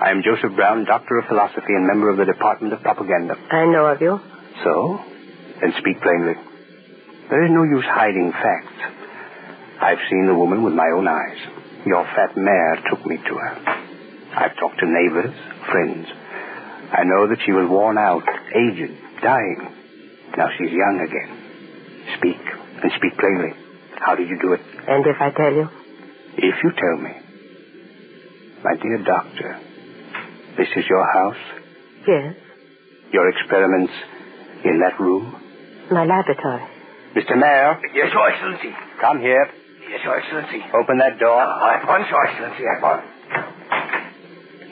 I 0.00 0.10
am 0.10 0.22
Joseph 0.22 0.56
Brown, 0.56 0.84
Doctor 0.84 1.18
of 1.18 1.26
Philosophy 1.26 1.74
and 1.74 1.86
member 1.86 2.08
of 2.08 2.16
the 2.16 2.24
Department 2.24 2.72
of 2.72 2.80
Propaganda. 2.80 3.36
I 3.50 3.66
know 3.66 3.86
of 3.86 4.00
you. 4.00 4.18
So? 4.64 5.00
Then 5.60 5.74
speak 5.78 6.00
plainly. 6.00 6.34
There 7.30 7.44
is 7.44 7.50
no 7.50 7.62
use 7.62 7.84
hiding 7.86 8.32
facts. 8.32 8.74
I've 9.80 10.02
seen 10.10 10.26
the 10.26 10.34
woman 10.34 10.62
with 10.64 10.74
my 10.74 10.90
own 10.94 11.06
eyes. 11.08 11.38
Your 11.86 12.04
fat 12.04 12.36
mayor 12.36 12.76
took 12.90 13.06
me 13.06 13.16
to 13.16 13.34
her. 13.34 13.54
I've 14.36 14.56
talked 14.56 14.78
to 14.80 14.86
neighbors, 14.86 15.34
friends. 15.70 16.06
I 16.92 17.04
know 17.04 17.28
that 17.28 17.38
she 17.46 17.52
was 17.52 17.68
worn 17.70 17.96
out, 17.98 18.24
aged, 18.54 18.92
dying. 19.22 19.60
Now 20.36 20.48
she's 20.58 20.70
young 20.70 21.00
again. 21.00 22.16
Speak, 22.18 22.40
and 22.82 22.92
speak 22.96 23.16
plainly. 23.18 23.54
How 23.98 24.16
did 24.16 24.28
you 24.28 24.38
do 24.40 24.52
it? 24.52 24.60
And 24.88 25.06
if 25.06 25.16
I 25.20 25.30
tell 25.30 25.52
you? 25.52 25.68
If 26.36 26.54
you 26.62 26.72
tell 26.76 26.96
me. 26.98 27.12
My 28.64 28.74
dear 28.76 28.98
doctor, 29.04 29.58
this 30.58 30.68
is 30.76 30.84
your 30.88 31.06
house? 31.12 31.42
Yes. 32.06 32.34
Your 33.12 33.28
experiments 33.30 33.92
in 34.64 34.80
that 34.80 35.00
room? 35.00 35.34
My 35.90 36.04
laboratory. 36.04 36.79
Mr. 37.14 37.36
Mayor, 37.36 37.80
Yes, 37.94 38.12
Your 38.12 38.30
Excellency. 38.30 38.70
come 39.00 39.20
here. 39.20 39.48
Yes, 39.90 40.00
Your 40.04 40.18
Excellency. 40.18 40.62
Open 40.74 40.98
that 40.98 41.18
door. 41.18 41.40
At 41.42 41.86
once, 41.86 42.06
Your 42.10 42.24
Excellency, 42.26 42.64
at 42.66 42.82
once. 42.82 43.02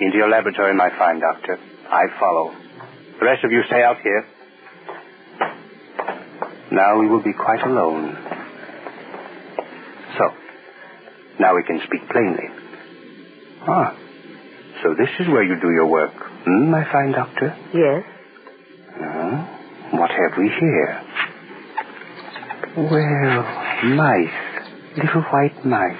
Into 0.01 0.17
your 0.17 0.29
laboratory, 0.31 0.75
my 0.75 0.91
fine 0.97 1.19
doctor. 1.19 1.59
I 1.91 2.05
follow. 2.21 2.55
The 3.19 3.25
rest 3.27 3.43
of 3.45 3.51
you 3.51 3.63
stay 3.67 3.83
out 3.83 3.97
here. 4.03 4.25
Now 6.71 7.01
we 7.01 7.09
will 7.09 7.23
be 7.23 7.33
quite 7.33 7.63
alone. 7.67 8.15
So, 10.17 10.25
now 11.41 11.57
we 11.57 11.65
can 11.65 11.81
speak 11.87 12.09
plainly. 12.11 12.47
Ah, 13.67 13.97
so 14.83 14.95
this 14.95 15.09
is 15.19 15.27
where 15.29 15.43
you 15.43 15.57
do 15.61 15.71
your 15.73 15.87
work, 15.91 16.13
hmm, 16.45 16.71
my 16.71 16.85
fine 16.93 17.11
doctor? 17.13 17.57
Yes. 17.75 18.05
Uh, 18.95 19.99
what 19.99 20.11
have 20.11 20.39
we 20.39 20.49
here? 20.49 21.03
Well, 22.79 23.43
mice. 23.91 24.31
Little 24.97 25.23
white 25.23 25.65
mice. 25.67 25.99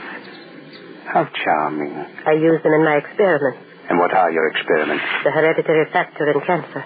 How 1.13 1.27
charming. 1.45 1.91
I 2.25 2.33
use 2.35 2.63
them 2.63 2.73
in 2.73 2.85
my 2.85 3.03
experiments. 3.03 3.59
And 3.91 3.99
what 3.99 4.15
are 4.15 4.31
your 4.31 4.47
experiments? 4.47 5.03
The 5.25 5.33
hereditary 5.33 5.91
factor 5.93 6.31
in 6.31 6.41
cancer. 6.47 6.85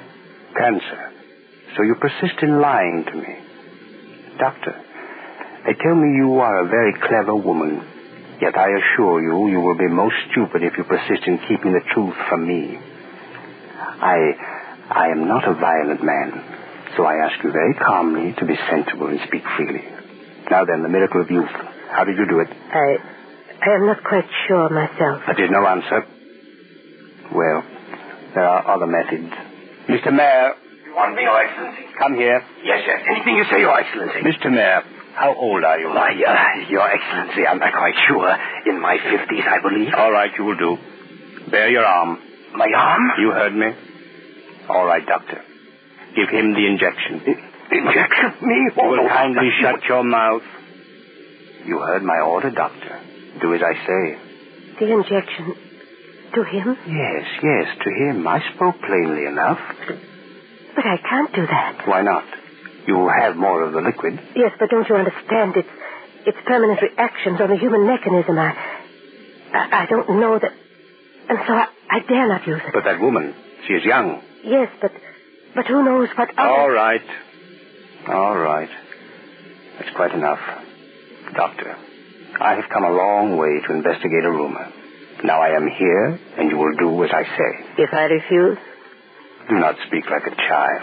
Cancer. 0.56 1.12
So 1.76 1.82
you 1.82 1.94
persist 2.00 2.40
in 2.42 2.58
lying 2.58 3.04
to 3.04 3.14
me. 3.16 3.36
Doctor, 4.38 4.80
they 5.66 5.74
tell 5.74 5.94
me 5.94 6.16
you 6.16 6.38
are 6.38 6.64
a 6.64 6.68
very 6.68 6.94
clever 6.94 7.34
woman. 7.34 7.86
Yet 8.40 8.56
I 8.56 8.68
assure 8.72 9.20
you, 9.20 9.50
you 9.52 9.60
will 9.60 9.76
be 9.76 9.88
most 9.88 10.16
stupid 10.30 10.62
if 10.62 10.72
you 10.78 10.84
persist 10.84 11.26
in 11.26 11.36
keeping 11.48 11.72
the 11.72 11.84
truth 11.92 12.14
from 12.30 12.48
me. 12.48 12.78
I, 13.76 14.16
I 14.90 15.08
am 15.08 15.28
not 15.28 15.46
a 15.46 15.52
violent 15.52 16.02
man, 16.02 16.61
so 16.96 17.04
I 17.04 17.14
ask 17.26 17.42
you 17.42 17.50
very 17.52 17.74
calmly 17.74 18.34
to 18.38 18.44
be 18.44 18.56
sensible 18.68 19.08
and 19.08 19.20
speak 19.26 19.42
freely. 19.56 19.82
Now 20.50 20.64
then, 20.64 20.82
the 20.82 20.88
miracle 20.88 21.20
of 21.22 21.30
youth. 21.30 21.50
How 21.90 22.04
did 22.04 22.16
you 22.16 22.26
do 22.28 22.40
it? 22.40 22.48
I, 22.50 22.96
I 23.62 23.74
am 23.76 23.86
not 23.86 24.02
quite 24.04 24.28
sure 24.48 24.68
myself. 24.68 25.22
That 25.26 25.38
is 25.40 25.50
no 25.50 25.66
answer. 25.66 26.04
Well, 27.34 27.62
there 28.34 28.44
are 28.48 28.66
other 28.76 28.86
methods. 28.86 29.32
Mr. 29.88 30.12
Mayor, 30.12 30.54
You 30.86 30.94
want 30.94 31.14
me, 31.16 31.22
Your 31.22 31.38
Excellency? 31.40 31.84
Come 31.98 32.14
here. 32.14 32.42
Yes, 32.64 32.82
yes. 32.86 33.00
Anything 33.14 33.36
you 33.36 33.44
say, 33.50 33.60
Your 33.60 33.78
Excellency. 33.78 34.20
Mr. 34.20 34.50
Mayor, 34.52 34.82
how 35.14 35.34
old 35.34 35.64
are 35.64 35.78
you? 35.80 35.88
Why, 35.88 36.12
uh, 36.12 36.68
Your 36.70 36.88
Excellency, 36.90 37.46
I'm 37.46 37.58
not 37.58 37.72
quite 37.72 37.94
sure. 38.08 38.28
In 38.66 38.80
my 38.80 38.96
fifties, 38.98 39.44
I 39.48 39.60
believe. 39.62 39.92
All 39.96 40.12
right, 40.12 40.30
you 40.38 40.44
will 40.44 40.56
do. 40.58 40.76
Bare 41.50 41.70
your 41.70 41.84
arm. 41.84 42.18
My 42.54 42.68
arm? 42.76 43.02
You 43.20 43.30
heard 43.32 43.54
me? 43.54 43.68
All 44.68 44.84
right, 44.86 45.04
doctor. 45.06 45.42
Give 46.14 46.28
him 46.28 46.52
the 46.54 46.66
injection. 46.66 47.22
Injection? 47.70 48.28
Me? 48.42 48.54
You 48.54 48.70
Oh, 48.78 48.88
will 48.90 48.96
no. 49.04 49.08
kindly 49.08 49.50
shut 49.60 49.84
your 49.88 50.04
mouth. 50.04 50.42
You 51.64 51.78
heard 51.78 52.02
my 52.02 52.18
order, 52.20 52.50
doctor. 52.50 53.00
Do 53.40 53.54
as 53.54 53.62
I 53.62 53.74
say. 53.86 54.18
The 54.80 54.92
injection 54.92 55.54
to 56.34 56.42
him? 56.44 56.76
Yes, 56.86 57.24
yes, 57.42 57.66
to 57.84 57.90
him. 57.90 58.26
I 58.26 58.40
spoke 58.54 58.76
plainly 58.80 59.24
enough. 59.26 59.58
But 60.74 60.84
I 60.86 60.96
can't 60.98 61.32
do 61.34 61.46
that. 61.46 61.82
Why 61.86 62.02
not? 62.02 62.24
You 62.86 62.96
will 62.96 63.10
have 63.20 63.36
more 63.36 63.62
of 63.62 63.72
the 63.72 63.80
liquid. 63.80 64.18
Yes, 64.34 64.52
but 64.58 64.70
don't 64.70 64.88
you 64.88 64.96
understand? 64.96 65.56
It's 65.56 65.68
it's 66.24 66.38
permanent 66.46 66.80
reactions 66.82 67.40
on 67.40 67.48
the 67.50 67.56
human 67.56 67.86
mechanism. 67.86 68.38
I 68.38 68.50
I, 69.52 69.82
I 69.82 69.86
don't 69.86 70.08
know 70.20 70.38
that, 70.38 70.52
and 71.28 71.38
so 71.46 71.52
I, 71.52 71.66
I 71.90 71.98
dare 72.00 72.26
not 72.26 72.46
use 72.46 72.60
it. 72.66 72.72
But 72.72 72.84
that 72.84 73.00
woman, 73.00 73.34
she 73.66 73.74
is 73.74 73.84
young. 73.84 74.22
Yes, 74.42 74.68
but 74.80 74.90
but 75.54 75.66
who 75.66 75.84
knows 75.84 76.08
what 76.16 76.30
other... 76.38 76.48
All 76.48 76.70
right. 76.70 77.02
All 78.08 78.36
right. 78.38 78.68
That's 79.78 79.94
quite 79.96 80.12
enough. 80.12 80.40
Doctor, 81.34 81.76
I 82.40 82.54
have 82.54 82.68
come 82.72 82.84
a 82.84 82.90
long 82.90 83.36
way 83.36 83.60
to 83.66 83.72
investigate 83.74 84.24
a 84.24 84.30
rumor. 84.30 84.70
Now 85.24 85.40
I 85.40 85.50
am 85.56 85.68
here, 85.68 86.18
and 86.38 86.50
you 86.50 86.56
will 86.56 86.74
do 86.76 87.04
as 87.04 87.10
I 87.12 87.22
say. 87.24 87.50
If 87.78 87.90
I 87.92 88.04
refuse, 88.04 88.58
Do 89.48 89.54
not 89.58 89.76
speak 89.86 90.04
like 90.10 90.26
a 90.26 90.34
child. 90.36 90.82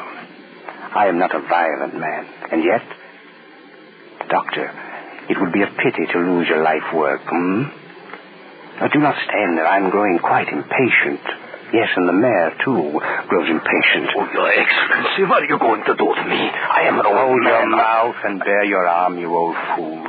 I 0.96 1.08
am 1.08 1.20
not 1.20 1.36
a 1.36 1.40
violent 1.40 1.94
man, 2.00 2.26
and 2.52 2.64
yet, 2.64 2.82
Doctor, 4.30 4.72
it 5.30 5.38
would 5.40 5.52
be 5.54 5.62
a 5.62 5.68
pity 5.68 6.06
to 6.14 6.20
lose 6.20 6.48
your 6.48 6.64
life 6.64 6.94
work, 6.94 7.22
hmm? 7.26 7.64
Now, 8.80 8.88
do 8.88 9.00
not 9.00 9.16
stand 9.28 9.58
there. 9.58 9.68
I'm 9.68 9.90
growing 9.90 10.20
quite 10.20 10.48
impatient. 10.48 11.22
Yes, 11.72 11.90
and 11.96 12.08
the 12.10 12.14
mayor, 12.14 12.52
too, 12.66 13.00
grows 13.30 13.50
impatient. 13.50 14.10
Oh, 14.18 14.26
Your 14.34 14.50
Excellency, 14.50 15.24
what 15.30 15.44
are 15.44 15.46
you 15.46 15.60
going 15.60 15.84
to 15.86 15.94
do 15.94 16.08
to 16.16 16.26
me? 16.26 16.42
I 16.50 16.88
am 16.88 17.00
an 17.00 17.06
old 17.06 17.18
Hold 17.18 17.44
your 17.44 17.68
mouth 17.70 18.16
and 18.26 18.40
bare 18.40 18.66
your 18.66 18.88
arm, 18.88 19.20
you 19.20 19.30
old 19.30 19.56
fool. 19.76 20.04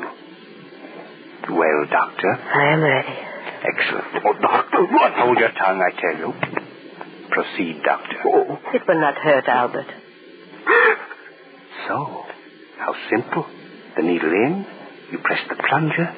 Well, 1.50 1.86
Doctor. 1.90 2.32
I 2.32 2.72
am 2.72 2.80
ready. 2.80 3.18
Excellent. 3.62 4.24
Oh, 4.24 4.40
Doctor, 4.40 4.86
what? 4.86 5.12
Hold 5.14 5.38
your 5.38 5.52
tongue, 5.52 5.82
I 5.82 5.90
tell 6.00 6.16
you. 6.16 6.34
Proceed, 7.30 7.82
Doctor. 7.84 8.16
Oh. 8.24 8.58
It 8.72 8.82
will 8.88 9.00
not 9.00 9.16
hurt 9.16 9.46
Albert. 9.46 9.86
So, 11.88 12.24
how 12.78 12.94
simple. 13.10 13.46
The 13.96 14.02
needle 14.02 14.30
in, 14.32 14.64
you 15.10 15.18
press 15.18 15.40
the 15.48 15.56
plunger. 15.56 16.14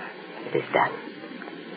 It 0.47 0.57
is 0.57 0.65
done. 0.73 1.12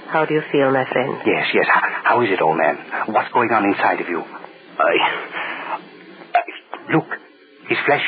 How 0.09 0.25
do 0.25 0.33
you 0.33 0.41
feel, 0.51 0.71
my 0.71 0.85
friend? 0.91 1.21
Yes, 1.25 1.47
yes. 1.53 1.65
How, 1.71 1.81
how 2.03 2.21
is 2.21 2.29
it, 2.31 2.41
old 2.41 2.57
man? 2.57 2.77
What's 3.07 3.31
going 3.33 3.51
on 3.51 3.65
inside 3.65 3.99
of 4.01 4.07
you? 4.07 4.21
I... 4.21 4.93
I 6.35 6.41
look, 6.95 7.05
his 7.69 7.77
flesh, 7.85 8.03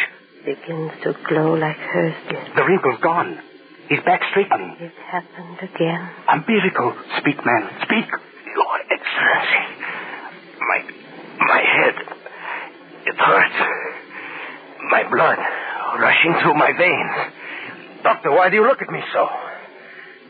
Begins 0.45 0.91
to 1.03 1.13
glow 1.27 1.53
like 1.55 1.75
hers 1.75 2.13
did. 2.29 2.55
the 2.55 2.63
wrinkle's 2.63 3.01
gone. 3.01 3.37
His 3.89 3.99
back 4.05 4.21
straightening. 4.31 4.77
It 4.79 4.91
happened 5.11 5.59
again. 5.59 6.09
A 6.29 6.37
miracle. 6.47 6.95
Speak, 7.19 7.35
man. 7.45 7.67
Speak. 7.83 8.05
Your 8.07 8.75
Excellency, 8.91 9.63
my... 10.59 10.79
my 11.39 11.61
head... 11.61 11.95
it 13.07 13.15
hurts. 13.17 13.59
My 14.91 15.03
blood 15.09 15.37
rushing 15.99 16.33
through 16.41 16.53
my 16.53 16.71
veins. 16.77 17.33
Doctor, 18.03 18.31
why 18.31 18.49
do 18.49 18.55
you 18.55 18.63
look 18.67 18.81
at 18.81 18.89
me 18.89 18.99
so? 19.11 19.27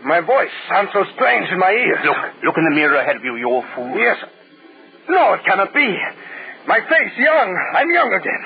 My 0.07 0.23
voice 0.23 0.55
sounds 0.71 0.89
so 0.95 1.03
strange 1.15 1.51
in 1.51 1.59
my 1.59 1.75
ears. 1.75 1.99
Look, 2.07 2.17
look 2.47 2.57
in 2.57 2.63
the 2.63 2.75
mirror 2.75 2.95
ahead 2.95 3.19
of 3.19 3.23
you, 3.27 3.35
you 3.35 3.51
old 3.51 3.65
fool. 3.75 3.91
Yes. 3.99 4.15
No, 5.09 5.33
it 5.35 5.43
cannot 5.43 5.73
be. 5.75 5.87
My 6.65 6.79
face 6.79 7.11
young. 7.19 7.49
I'm 7.75 7.91
young 7.91 8.11
again. 8.15 8.43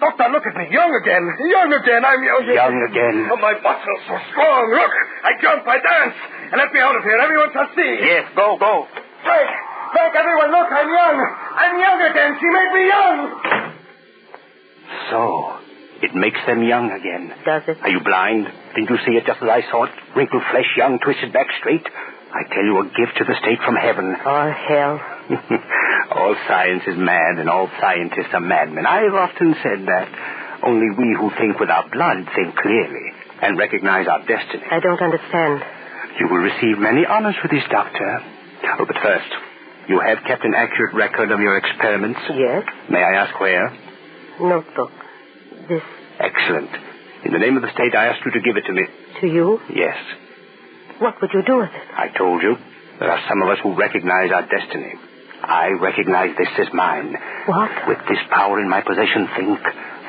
Doctor, 0.00 0.28
look 0.32 0.44
at 0.48 0.56
me. 0.56 0.72
Young 0.72 0.92
again. 1.04 1.24
Young 1.46 1.70
again. 1.72 2.02
I'm 2.04 2.20
young 2.24 2.42
again. 2.42 2.56
Young 2.56 2.78
again. 2.88 3.16
Oh, 3.28 3.36
my 3.36 3.54
muscles 3.60 4.02
so 4.08 4.16
strong. 4.32 4.72
Look. 4.72 4.92
I 5.24 5.32
jump. 5.40 5.68
I 5.68 5.78
dance. 5.78 6.16
And 6.52 6.56
let 6.58 6.72
me 6.72 6.80
out 6.80 6.96
of 6.96 7.04
here. 7.04 7.20
Everyone 7.20 7.52
shall 7.52 7.70
see. 7.76 7.92
Yes, 8.02 8.32
go, 8.34 8.56
go. 8.56 8.88
Frank. 9.22 9.50
Frank, 9.92 10.12
everyone, 10.16 10.50
look. 10.50 10.68
I'm 10.72 10.88
young. 10.88 11.16
I'm 11.60 11.74
young 11.76 12.00
again. 12.08 12.30
She 12.40 12.48
made 12.48 12.72
me 12.72 12.82
young. 12.88 13.18
So, 15.12 15.20
it 16.02 16.14
makes 16.14 16.38
them 16.46 16.62
young 16.62 16.90
again. 16.90 17.32
Does 17.44 17.62
it? 17.68 17.78
Are 17.80 17.88
you 17.88 18.00
blind? 18.02 18.46
Didn't 18.74 18.90
you 18.90 18.98
see 19.06 19.14
it 19.16 19.24
just 19.24 19.40
as 19.42 19.48
I 19.48 19.62
saw 19.70 19.84
it? 19.84 19.92
Wrinkled 20.16 20.42
flesh, 20.50 20.66
young, 20.76 20.98
twisted 20.98 21.32
back 21.32 21.46
straight. 21.60 21.86
I 22.32 22.42
tell 22.48 22.64
you, 22.64 22.80
a 22.80 22.84
gift 22.84 23.18
to 23.18 23.24
the 23.24 23.36
state 23.40 23.60
from 23.64 23.76
heaven. 23.76 24.16
Or 24.24 24.50
hell. 24.50 25.00
all 26.10 26.34
science 26.48 26.82
is 26.86 26.96
mad, 26.96 27.38
and 27.38 27.48
all 27.48 27.70
scientists 27.80 28.32
are 28.32 28.40
madmen. 28.40 28.86
I've 28.86 29.14
often 29.14 29.54
said 29.62 29.86
that. 29.86 30.08
Only 30.64 30.90
we 30.96 31.14
who 31.18 31.30
think 31.38 31.58
with 31.58 31.70
our 31.70 31.88
blood 31.90 32.18
think 32.34 32.54
clearly 32.56 33.10
and 33.42 33.58
recognize 33.58 34.06
our 34.06 34.24
destiny. 34.24 34.62
I 34.70 34.78
don't 34.78 35.02
understand. 35.02 35.62
You 36.20 36.28
will 36.28 36.38
receive 36.38 36.78
many 36.78 37.04
honors 37.04 37.34
for 37.42 37.48
this, 37.48 37.64
Doctor. 37.68 38.22
Oh, 38.78 38.86
but 38.86 38.96
first, 39.02 39.30
you 39.88 39.98
have 39.98 40.18
kept 40.24 40.44
an 40.44 40.54
accurate 40.54 40.94
record 40.94 41.32
of 41.32 41.40
your 41.40 41.58
experiments. 41.58 42.20
Yes? 42.30 42.62
May 42.88 43.02
I 43.02 43.26
ask 43.26 43.38
where? 43.40 43.76
Notebook. 44.40 44.92
This 45.68 45.82
Excellent. 46.18 46.70
In 47.24 47.32
the 47.32 47.38
name 47.38 47.56
of 47.56 47.62
the 47.62 47.70
state, 47.72 47.94
I 47.94 48.06
ask 48.06 48.24
you 48.24 48.32
to 48.32 48.40
give 48.40 48.56
it 48.56 48.64
to 48.66 48.72
me. 48.72 48.84
to 49.20 49.26
you? 49.26 49.60
Yes. 49.74 49.96
What 50.98 51.20
would 51.20 51.30
you 51.32 51.42
do 51.42 51.56
with 51.58 51.70
it? 51.70 51.88
I 51.96 52.08
told 52.16 52.42
you. 52.42 52.56
There 52.98 53.10
are 53.10 53.22
some 53.28 53.42
of 53.42 53.48
us 53.48 53.58
who 53.62 53.74
recognize 53.74 54.30
our 54.30 54.46
destiny. 54.46 54.94
I 55.42 55.70
recognize 55.80 56.36
this 56.38 56.48
as 56.58 56.68
mine. 56.72 57.16
What? 57.46 57.88
With 57.88 57.98
this 58.08 58.18
power 58.30 58.60
in 58.60 58.68
my 58.68 58.82
possession, 58.82 59.26
think. 59.36 59.58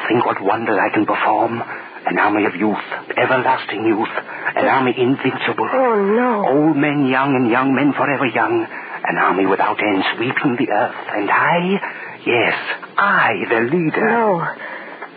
Think 0.08 0.26
what 0.26 0.42
wonders 0.42 0.78
I 0.78 0.94
can 0.94 1.06
perform. 1.06 1.62
An 2.06 2.20
army 2.20 2.46
of 2.46 2.56
youth, 2.56 2.84
everlasting 3.18 3.86
youth. 3.86 4.12
An 4.56 4.66
army 4.68 4.94
invincible. 4.98 5.70
Oh, 5.72 5.96
no. 6.04 6.46
Old 6.68 6.78
men 6.78 7.08
young 7.08 7.34
and 7.36 7.50
young 7.50 7.74
men 7.74 7.94
forever 7.94 8.26
young. 8.28 8.68
An 9.06 9.18
army 9.18 9.46
without 9.46 9.82
end 9.82 10.04
sweeping 10.16 10.58
the 10.60 10.70
earth. 10.70 10.96
And 11.16 11.32
I, 11.32 11.80
yes, 12.26 12.56
I, 12.98 13.34
the 13.50 13.62
leader. 13.72 14.06
No. 14.10 14.46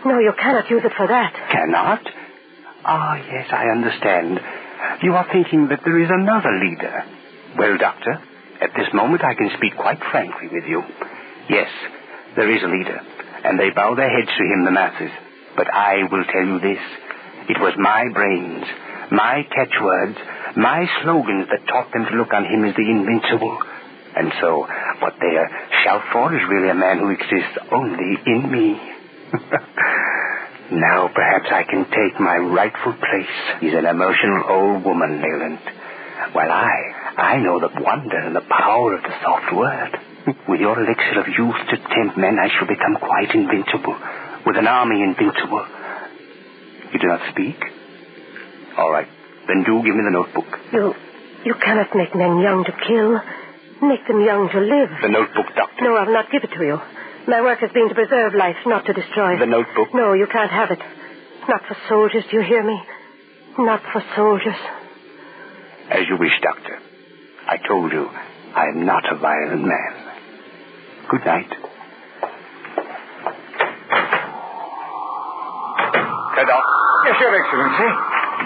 No, 0.05 0.19
you 0.19 0.33
cannot 0.37 0.69
use 0.69 0.83
it 0.85 0.93
for 0.95 1.07
that. 1.07 1.33
Cannot? 1.51 2.01
Ah, 2.85 3.15
yes, 3.15 3.47
I 3.51 3.65
understand. 3.69 4.39
You 5.01 5.13
are 5.13 5.27
thinking 5.31 5.67
that 5.69 5.81
there 5.83 5.99
is 5.99 6.09
another 6.09 6.53
leader. 6.63 7.03
Well, 7.57 7.77
Doctor, 7.77 8.21
at 8.61 8.71
this 8.75 8.87
moment 8.93 9.23
I 9.23 9.33
can 9.33 9.49
speak 9.57 9.75
quite 9.75 9.99
frankly 10.11 10.47
with 10.51 10.63
you. 10.67 10.83
Yes, 11.49 11.69
there 12.35 12.51
is 12.53 12.61
a 12.63 12.67
leader, 12.67 13.01
and 13.43 13.59
they 13.59 13.71
bow 13.71 13.95
their 13.95 14.09
heads 14.09 14.29
to 14.37 14.43
him, 14.43 14.65
the 14.65 14.71
masses. 14.71 15.11
But 15.55 15.73
I 15.73 16.03
will 16.11 16.23
tell 16.25 16.45
you 16.45 16.59
this. 16.59 16.83
It 17.49 17.59
was 17.59 17.73
my 17.77 18.05
brains, 18.13 18.65
my 19.11 19.43
catchwords, 19.49 20.17
my 20.55 20.85
slogans 21.01 21.47
that 21.49 21.65
taught 21.67 21.91
them 21.91 22.05
to 22.05 22.17
look 22.17 22.33
on 22.33 22.45
him 22.45 22.65
as 22.65 22.75
the 22.75 22.89
invincible. 22.89 23.57
And 24.15 24.31
so, 24.41 24.67
what 24.99 25.13
they 25.19 25.33
shout 25.83 26.03
for 26.11 26.33
is 26.35 26.41
really 26.49 26.69
a 26.69 26.75
man 26.75 26.99
who 26.99 27.09
exists 27.09 27.57
only 27.71 28.17
in 28.25 28.51
me. 28.51 28.96
now 30.71 31.09
perhaps 31.13 31.47
I 31.51 31.63
can 31.63 31.85
take 31.85 32.19
my 32.19 32.37
rightful 32.37 32.93
place. 32.93 33.35
He's 33.61 33.73
an 33.73 33.85
emotional 33.85 34.43
old 34.47 34.85
woman, 34.85 35.21
Leland. 35.21 35.59
While 36.33 36.51
I, 36.51 36.75
I 37.17 37.37
know 37.37 37.59
the 37.59 37.69
wonder 37.81 38.17
and 38.17 38.35
the 38.35 38.41
power 38.41 38.93
of 38.95 39.03
the 39.03 39.13
soft 39.23 39.53
word. 39.55 39.99
With 40.49 40.59
your 40.59 40.77
elixir 40.79 41.19
of 41.21 41.27
youth 41.27 41.55
to 41.69 41.77
tempt 41.77 42.17
men, 42.17 42.37
I 42.39 42.49
shall 42.49 42.67
become 42.67 42.95
quite 42.99 43.33
invincible. 43.33 43.95
With 44.45 44.57
an 44.57 44.67
army 44.67 45.01
invincible. 45.03 45.65
You 46.93 46.99
do 46.99 47.07
not 47.07 47.21
speak? 47.31 47.57
All 48.77 48.91
right. 48.91 49.07
Then 49.47 49.63
do 49.63 49.81
give 49.83 49.95
me 49.95 50.03
the 50.03 50.11
notebook. 50.11 50.47
You 50.73 50.93
you 51.45 51.55
cannot 51.63 51.95
make 51.95 52.13
men 52.15 52.39
young 52.39 52.65
to 52.65 52.71
kill. 52.71 53.21
Make 53.87 54.07
them 54.07 54.19
young 54.21 54.49
to 54.49 54.59
live. 54.59 54.89
The 55.01 55.09
notebook, 55.09 55.47
Doctor. 55.55 55.83
No, 55.83 55.95
I'll 55.95 56.11
not 56.11 56.31
give 56.31 56.43
it 56.43 56.51
to 56.51 56.63
you. 56.65 56.81
My 57.27 57.41
work 57.41 57.59
has 57.59 57.71
been 57.71 57.89
to 57.89 57.95
preserve 57.95 58.33
life, 58.33 58.55
not 58.65 58.85
to 58.85 58.93
destroy 58.93 59.35
it. 59.35 59.39
The 59.39 59.45
notebook. 59.45 59.93
No, 59.93 60.13
you 60.13 60.27
can't 60.31 60.51
have 60.51 60.71
it. 60.71 60.79
Not 61.47 61.61
for 61.67 61.75
soldiers, 61.89 62.23
do 62.31 62.37
you 62.37 62.43
hear 62.43 62.63
me? 62.63 62.79
Not 63.59 63.81
for 63.91 64.01
soldiers. 64.15 64.55
As 65.89 66.07
you 66.07 66.17
wish, 66.17 66.31
Doctor. 66.41 66.79
I 67.47 67.57
told 67.67 67.91
you, 67.91 68.07
I 68.55 68.67
am 68.67 68.85
not 68.85 69.03
a 69.11 69.15
violent 69.17 69.63
man. 69.63 69.91
Good 71.09 71.25
night. 71.25 71.51
Cadoc, 76.35 76.63
Yes, 77.07 77.15
Your 77.19 77.33
Excellency. 77.35 77.87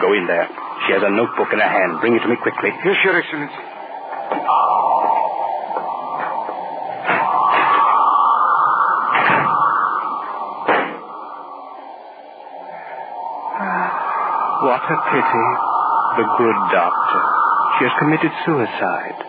go 0.01 0.13
in 0.13 0.25
there. 0.27 0.47
She 0.87 0.93
has 0.93 1.03
a 1.03 1.09
notebook 1.09 1.49
in 1.53 1.59
her 1.59 1.67
hand. 1.69 1.99
Bring 1.99 2.15
it 2.15 2.19
to 2.21 2.27
me 2.29 2.35
quickly. 2.41 2.69
Yes, 2.85 2.97
Your 3.03 3.17
Excellency. 3.17 3.61
What 14.71 14.87
a 14.87 14.97
pity. 15.11 15.47
The 16.15 16.25
good 16.39 16.59
doctor. 16.71 17.21
She 17.75 17.83
has 17.83 17.93
committed 17.99 18.31
suicide. 18.47 19.19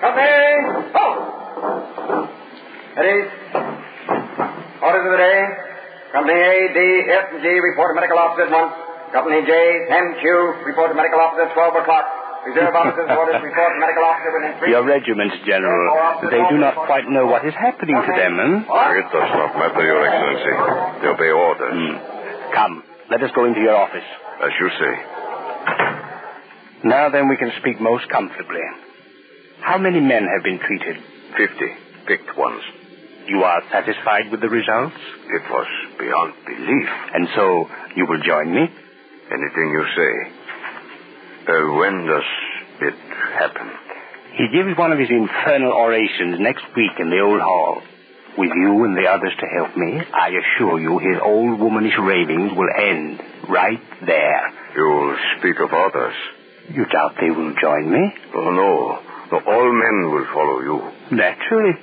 Company! 0.00 0.32
Oh! 0.96 2.28
A, 6.16 6.68
D, 6.72 7.02
F, 7.12 7.24
and 7.28 7.42
G 7.42 7.48
report 7.60 7.92
to 7.92 8.00
medical 8.00 8.16
officer 8.16 8.44
at 8.44 8.50
once. 8.50 8.72
Company 9.12 9.44
J, 9.44 9.52
M, 9.90 10.16
Q 10.20 10.64
report 10.64 10.92
to 10.92 10.96
medical 10.96 11.20
officer 11.20 11.44
at 11.44 11.52
12 11.52 11.76
o'clock. 11.84 12.17
Reserve 12.48 12.74
officers 12.74 13.08
orders 13.12 13.40
report 13.44 13.72
medical 13.76 14.04
officer 14.08 14.30
within 14.32 14.52
three... 14.58 14.70
Your 14.72 14.84
regiments, 14.88 15.36
General, 15.44 16.24
they 16.32 16.42
do 16.48 16.56
not 16.56 16.74
quite 16.88 17.04
know 17.08 17.26
what 17.28 17.44
is 17.44 17.52
happening 17.52 17.96
to 17.96 18.12
them, 18.16 18.32
hmm? 18.40 18.64
It 18.64 19.06
does 19.12 19.30
not 19.36 19.52
matter, 19.52 19.84
Your 19.84 20.00
Excellency. 20.00 20.54
They 21.04 21.08
obey 21.12 21.30
orders. 21.30 21.76
Hmm. 21.76 21.94
Come, 22.54 22.74
let 23.10 23.20
us 23.22 23.30
go 23.36 23.44
into 23.44 23.60
your 23.60 23.76
office. 23.76 24.08
As 24.40 24.52
you 24.60 24.68
say. 24.80 24.94
Now 26.84 27.10
then 27.10 27.28
we 27.28 27.36
can 27.36 27.50
speak 27.60 27.80
most 27.80 28.08
comfortably. 28.08 28.62
How 29.60 29.78
many 29.78 30.00
men 30.00 30.24
have 30.24 30.44
been 30.44 30.60
treated? 30.62 30.96
Fifty. 31.36 31.70
Picked 32.06 32.38
ones. 32.38 32.62
You 33.26 33.42
are 33.42 33.60
satisfied 33.70 34.30
with 34.30 34.40
the 34.40 34.48
results? 34.48 34.96
It 35.26 35.42
was 35.50 35.66
beyond 35.98 36.32
belief. 36.46 36.88
And 37.12 37.28
so 37.34 37.68
you 37.96 38.06
will 38.06 38.22
join 38.22 38.54
me? 38.54 38.62
Anything 38.62 39.68
you 39.74 39.84
say. 39.96 40.37
Uh, 41.48 41.72
when 41.80 42.04
does 42.06 42.28
it 42.82 42.94
happen? 43.38 43.70
He 44.36 44.46
gives 44.52 44.76
one 44.76 44.92
of 44.92 44.98
his 44.98 45.08
infernal 45.10 45.72
orations 45.72 46.36
next 46.38 46.64
week 46.76 46.92
in 47.00 47.10
the 47.10 47.20
old 47.20 47.40
hall. 47.40 47.82
With 48.36 48.50
you 48.54 48.84
and 48.84 48.94
the 48.96 49.08
others 49.10 49.32
to 49.40 49.46
help 49.56 49.76
me, 49.76 49.98
I 49.98 50.28
assure 50.28 50.78
you 50.78 50.98
his 50.98 51.18
old 51.20 51.58
womanish 51.58 51.98
ravings 51.98 52.52
will 52.54 52.68
end 52.78 53.20
right 53.48 53.82
there. 54.06 54.52
You'll 54.76 55.16
speak 55.38 55.58
of 55.58 55.72
others. 55.72 56.14
You 56.70 56.84
doubt 56.86 57.16
they 57.20 57.30
will 57.30 57.54
join 57.60 57.90
me? 57.90 58.14
Oh, 58.36 58.50
no. 58.52 59.02
No, 59.32 59.40
all 59.44 59.72
men 59.72 60.12
will 60.12 60.26
follow 60.32 60.60
you. 60.60 60.92
Naturally. 61.10 61.74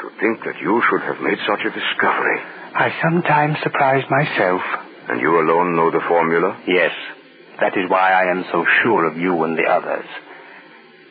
To 0.00 0.10
think 0.18 0.40
that 0.44 0.58
you 0.60 0.82
should 0.90 1.02
have 1.02 1.20
made 1.20 1.38
such 1.46 1.60
a 1.60 1.70
discovery. 1.70 2.40
I 2.74 2.90
sometimes 3.02 3.56
surprise 3.62 4.04
myself. 4.10 4.62
And 5.10 5.20
you 5.20 5.30
alone 5.40 5.76
know 5.76 5.90
the 5.90 6.02
formula? 6.08 6.60
Yes. 6.66 6.92
That 7.60 7.76
is 7.76 7.90
why 7.90 8.12
I 8.12 8.30
am 8.30 8.44
so 8.52 8.64
sure 8.82 9.06
of 9.06 9.16
you 9.16 9.42
and 9.44 9.58
the 9.58 9.64
others. 9.68 10.06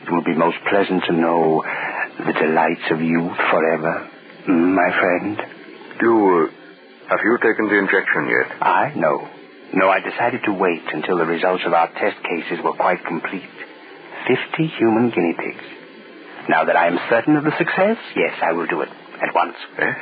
It 0.03 0.11
will 0.11 0.23
be 0.23 0.33
most 0.33 0.57
pleasant 0.69 1.03
to 1.05 1.13
know 1.13 1.63
the 2.25 2.33
delights 2.33 2.87
of 2.91 3.01
youth 3.01 3.35
forever, 3.51 4.09
my 4.47 4.89
friend. 4.97 5.37
You, 6.01 6.47
uh, 6.47 7.09
have 7.09 7.19
you 7.23 7.37
taken 7.41 7.67
the 7.67 7.79
injection 7.79 8.29
yet? 8.29 8.61
I? 8.61 8.93
No. 8.95 9.27
No, 9.73 9.89
I 9.89 9.99
decided 9.99 10.41
to 10.45 10.53
wait 10.53 10.83
until 10.93 11.17
the 11.17 11.25
results 11.25 11.63
of 11.65 11.73
our 11.73 11.91
test 11.91 12.15
cases 12.23 12.63
were 12.63 12.73
quite 12.73 13.03
complete. 13.03 13.49
Fifty 14.27 14.67
human 14.79 15.09
guinea 15.09 15.35
pigs. 15.37 15.65
Now 16.47 16.63
that 16.63 16.77
I 16.77 16.87
am 16.87 16.99
certain 17.09 17.35
of 17.35 17.43
the 17.43 17.51
success, 17.57 17.97
yes, 18.15 18.33
I 18.41 18.53
will 18.53 18.67
do 18.67 18.81
it. 18.81 18.89
At 19.21 19.35
once. 19.35 19.55
Eh? 19.77 19.93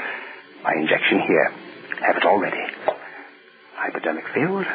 My 0.64 0.74
injection 0.78 1.22
here. 1.26 1.52
Have 2.06 2.18
it 2.18 2.26
all 2.26 2.40
ready. 2.40 2.62
Hypodermic 3.76 4.26
filled? 4.34 4.66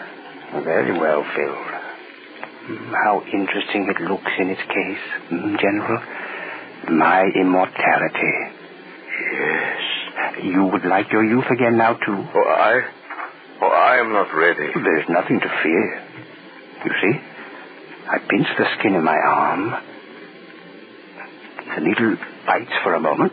Very 0.52 0.98
well. 0.98 1.22
Mm, 1.22 2.92
How 3.04 3.22
interesting 3.32 3.88
it 3.88 4.00
looks 4.02 4.32
in 4.38 4.50
its 4.50 4.60
case, 4.62 5.04
mm, 5.30 5.58
General. 5.60 6.02
My 6.90 7.24
immortality. 7.40 8.34
Yes. 9.32 9.80
You 10.42 10.64
would 10.72 10.84
like 10.84 11.12
your 11.12 11.24
youth 11.24 11.44
again 11.52 11.76
now, 11.76 11.94
too? 11.94 12.24
Oh, 12.34 12.48
I. 12.48 12.80
Oh, 13.62 13.68
I 13.68 13.98
am 14.00 14.12
not 14.12 14.34
ready. 14.34 14.72
There's 14.74 15.08
nothing 15.08 15.40
to 15.40 15.48
fear. 15.62 16.02
You 16.84 16.92
see? 17.02 17.20
I 18.08 18.18
pinch 18.18 18.46
the 18.58 18.64
skin 18.78 18.94
in 18.94 19.04
my 19.04 19.16
arm. 19.16 19.74
The 21.76 21.80
needle 21.82 22.16
bites 22.46 22.72
for 22.82 22.94
a 22.94 23.00
moment. 23.00 23.32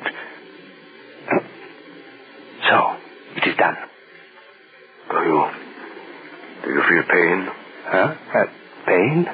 So, 2.69 2.95
it 3.37 3.47
is 3.47 3.55
done. 3.57 3.77
Do 5.09 5.17
you. 5.23 5.66
Do 6.67 6.73
you 6.73 6.83
feel 6.83 7.03
pain? 7.07 7.47
Huh? 7.85 8.15
Uh, 8.35 8.45
pain? 8.85 9.25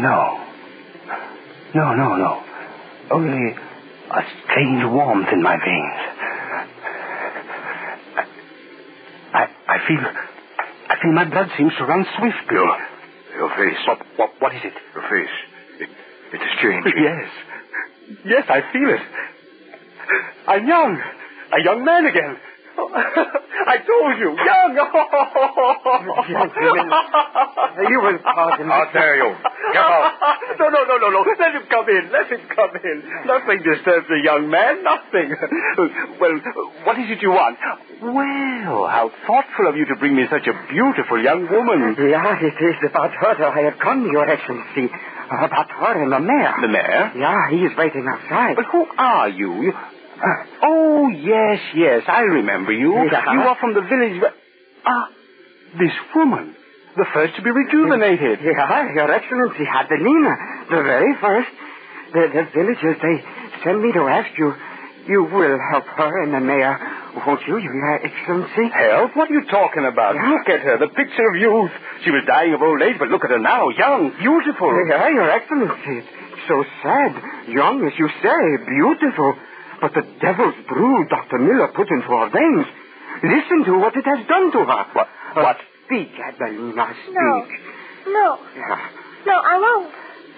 No. 0.00 0.46
No, 1.74 1.94
no, 1.94 2.16
no. 2.16 2.42
Only 3.10 3.52
a 3.52 4.22
strange 4.44 4.82
warmth 4.90 5.28
in 5.30 5.42
my 5.42 5.56
veins. 5.58 6.00
I, 9.34 9.46
I 9.68 9.78
feel, 9.86 10.00
I 10.88 10.96
feel 11.02 11.12
my 11.12 11.28
blood 11.28 11.50
seems 11.58 11.72
to 11.76 11.84
run 11.84 12.06
swiftly. 12.18 12.56
Your, 12.56 12.78
your 13.36 13.50
face. 13.50 13.78
What, 13.86 13.98
what, 14.16 14.30
what 14.40 14.54
is 14.54 14.62
it? 14.64 14.72
Your 14.94 15.02
face. 15.02 15.36
It, 15.80 15.90
it 16.32 16.40
is 16.40 16.52
changing. 16.62 16.92
Yes. 16.96 17.28
Yes, 18.24 18.44
I 18.48 18.62
feel 18.72 18.88
it. 18.88 19.02
I'm 20.48 20.66
young. 20.66 20.98
A 21.52 21.62
young 21.62 21.84
man 21.84 22.06
again. 22.06 22.36
I 23.70 23.76
told 23.86 24.18
you, 24.18 24.30
young. 24.34 24.72
Gentlemen, 26.26 26.90
you 27.86 27.98
will 28.02 28.18
pardon 28.18 28.66
me. 28.66 28.72
How 28.74 28.90
dare 28.90 29.16
you? 29.22 29.30
Get 29.70 29.78
out. 29.78 30.10
No, 30.58 30.66
no, 30.74 30.80
no, 30.90 30.96
no, 30.98 31.08
no. 31.14 31.20
Let 31.38 31.54
him 31.54 31.62
come 31.70 31.86
in. 31.86 32.10
Let 32.10 32.26
him 32.34 32.42
come 32.50 32.74
in. 32.82 32.96
Nothing 33.30 33.62
disturbs 33.62 34.10
a 34.10 34.18
young 34.26 34.50
man. 34.50 34.82
Nothing. 34.82 35.30
Well, 36.18 36.34
what 36.82 36.98
is 36.98 37.10
it 37.14 37.22
you 37.22 37.30
want? 37.30 37.58
Well, 38.02 38.90
how 38.90 39.12
thoughtful 39.26 39.68
of 39.68 39.76
you 39.76 39.86
to 39.86 39.96
bring 39.96 40.16
me 40.16 40.26
such 40.30 40.48
a 40.50 40.54
beautiful 40.68 41.22
young 41.22 41.46
woman. 41.46 41.94
Yeah, 41.96 42.42
it 42.42 42.58
is 42.58 42.76
about 42.90 43.12
her 43.14 43.38
that 43.38 43.54
I 43.54 43.60
have 43.70 43.78
come, 43.78 44.10
Your 44.10 44.28
Excellency. 44.28 44.90
About 45.30 45.70
her 45.70 46.02
and 46.02 46.10
the 46.10 46.18
mayor. 46.18 46.54
The 46.60 46.68
mayor? 46.68 47.12
Yeah, 47.14 47.50
he 47.50 47.58
is 47.62 47.76
waiting 47.78 48.04
outside. 48.10 48.56
But 48.56 48.66
who 48.66 48.84
are 48.98 49.28
you? 49.28 49.72
You... 50.22 50.34
Oh, 50.62 51.08
yes, 51.08 51.60
yes, 51.74 52.02
I 52.08 52.20
remember 52.22 52.72
you. 52.72 52.94
Yeah. 52.94 53.18
Uh-huh. 53.18 53.32
You 53.32 53.40
are 53.40 53.56
from 53.60 53.74
the 53.74 53.82
village. 53.82 54.20
where- 54.20 54.34
Ah, 54.86 55.08
this 55.78 55.92
woman. 56.14 56.54
The 56.96 57.06
first 57.14 57.36
to 57.36 57.42
be 57.42 57.50
rejuvenated. 57.50 58.40
Yeah, 58.42 58.64
uh-huh, 58.64 58.88
Your 58.94 59.10
Excellency, 59.12 59.64
Adelina, 59.64 60.34
the 60.70 60.82
very 60.82 61.14
first. 61.20 61.48
The, 62.12 62.22
the 62.34 62.44
villagers, 62.52 62.96
they 63.00 63.16
send 63.62 63.80
me 63.80 63.92
to 63.92 64.08
ask 64.08 64.30
you. 64.36 64.52
You 65.06 65.22
will 65.24 65.58
help 65.72 65.86
her 65.86 66.22
and 66.22 66.34
the 66.34 66.40
mayor, 66.40 66.76
won't 67.26 67.40
you, 67.46 67.56
Your 67.58 67.94
Excellency? 68.04 68.68
Help? 68.74 69.16
What 69.16 69.30
are 69.30 69.32
you 69.32 69.44
talking 69.50 69.86
about? 69.86 70.14
Yeah. 70.14 70.28
Look 70.30 70.48
at 70.48 70.60
her, 70.60 70.76
the 70.78 70.88
picture 70.88 71.26
of 71.30 71.36
youth. 71.36 71.70
She 72.04 72.10
was 72.10 72.22
dying 72.26 72.52
of 72.54 72.60
old 72.62 72.82
age, 72.82 72.96
but 72.98 73.08
look 73.08 73.24
at 73.24 73.30
her 73.30 73.38
now, 73.38 73.70
young, 73.70 74.10
beautiful. 74.18 74.70
Yeah, 74.86 74.96
uh-huh, 74.96 75.08
Your 75.08 75.30
Excellency. 75.30 76.06
So 76.48 76.64
sad. 76.82 77.12
Young, 77.48 77.86
as 77.86 77.92
you 77.98 78.08
say, 78.22 78.40
beautiful. 78.66 79.34
But 79.80 79.94
the 79.94 80.04
devil's 80.20 80.54
brew 80.68 81.06
Dr. 81.08 81.38
Miller 81.38 81.68
put 81.74 81.88
into 81.90 82.08
her 82.08 82.28
veins. 82.30 82.66
Listen 83.22 83.64
to 83.64 83.78
what 83.78 83.96
it 83.96 84.04
has 84.04 84.26
done 84.28 84.52
to 84.52 84.58
her. 84.64 84.82
What? 84.92 85.08
Uh, 85.36 85.42
What? 85.42 85.56
Speak, 85.86 86.12
Adelina, 86.14 86.94
speak. 87.02 87.14
No. 87.14 87.46
No. 88.06 88.38
Yeah. 88.54 88.78
No, 89.26 89.34
I 89.42 89.54
won't. 89.58 89.90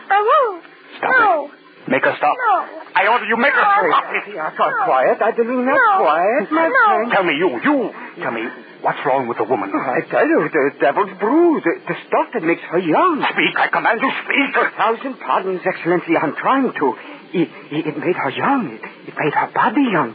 I 0.08 0.18
won't. 0.24 0.64
Stop 0.98 1.10
no. 1.12 1.44
it. 1.46 1.90
Make 1.90 2.04
her 2.04 2.14
stop. 2.16 2.34
No. 2.38 2.80
I 2.94 3.06
order 3.08 3.26
you, 3.26 3.36
make 3.36 3.52
her 3.52 3.60
stop. 3.60 3.82
No. 3.84 3.90
stop. 3.90 4.04
Yeah, 4.32 4.50
quiet, 4.56 4.76
quiet, 4.86 5.18
Adelina, 5.20 5.74
No. 5.76 5.98
quiet, 6.00 6.50
my 6.50 6.68
No. 6.68 6.84
friend. 6.88 7.10
Tell 7.12 7.24
me, 7.24 7.34
you, 7.36 7.48
you. 7.60 7.76
Tell 8.22 8.32
me, 8.32 8.44
what's 8.80 9.04
wrong 9.04 9.28
with 9.28 9.36
the 9.38 9.44
woman? 9.44 9.68
I 9.74 10.00
tell 10.08 10.26
you, 10.26 10.48
the 10.48 10.70
devil's 10.80 11.12
brew, 11.18 11.60
the, 11.60 11.72
the 11.86 11.96
stuff 12.08 12.32
that 12.32 12.42
makes 12.42 12.62
her 12.72 12.78
young. 12.78 13.20
Speak, 13.34 13.54
I 13.58 13.68
command 13.68 14.00
you, 14.00 14.10
speak. 14.24 14.56
A 14.56 14.70
thousand 14.78 15.20
pardons, 15.20 15.60
Excellency, 15.66 16.16
I'm 16.16 16.34
trying 16.36 16.72
to. 16.72 16.86
It, 17.32 17.48
it, 17.72 17.86
it 17.86 17.96
made 17.98 18.16
her 18.16 18.30
young. 18.30 18.76
It, 18.76 18.82
it 19.08 19.14
made 19.16 19.32
her 19.34 19.50
body 19.54 19.82
young. 19.90 20.14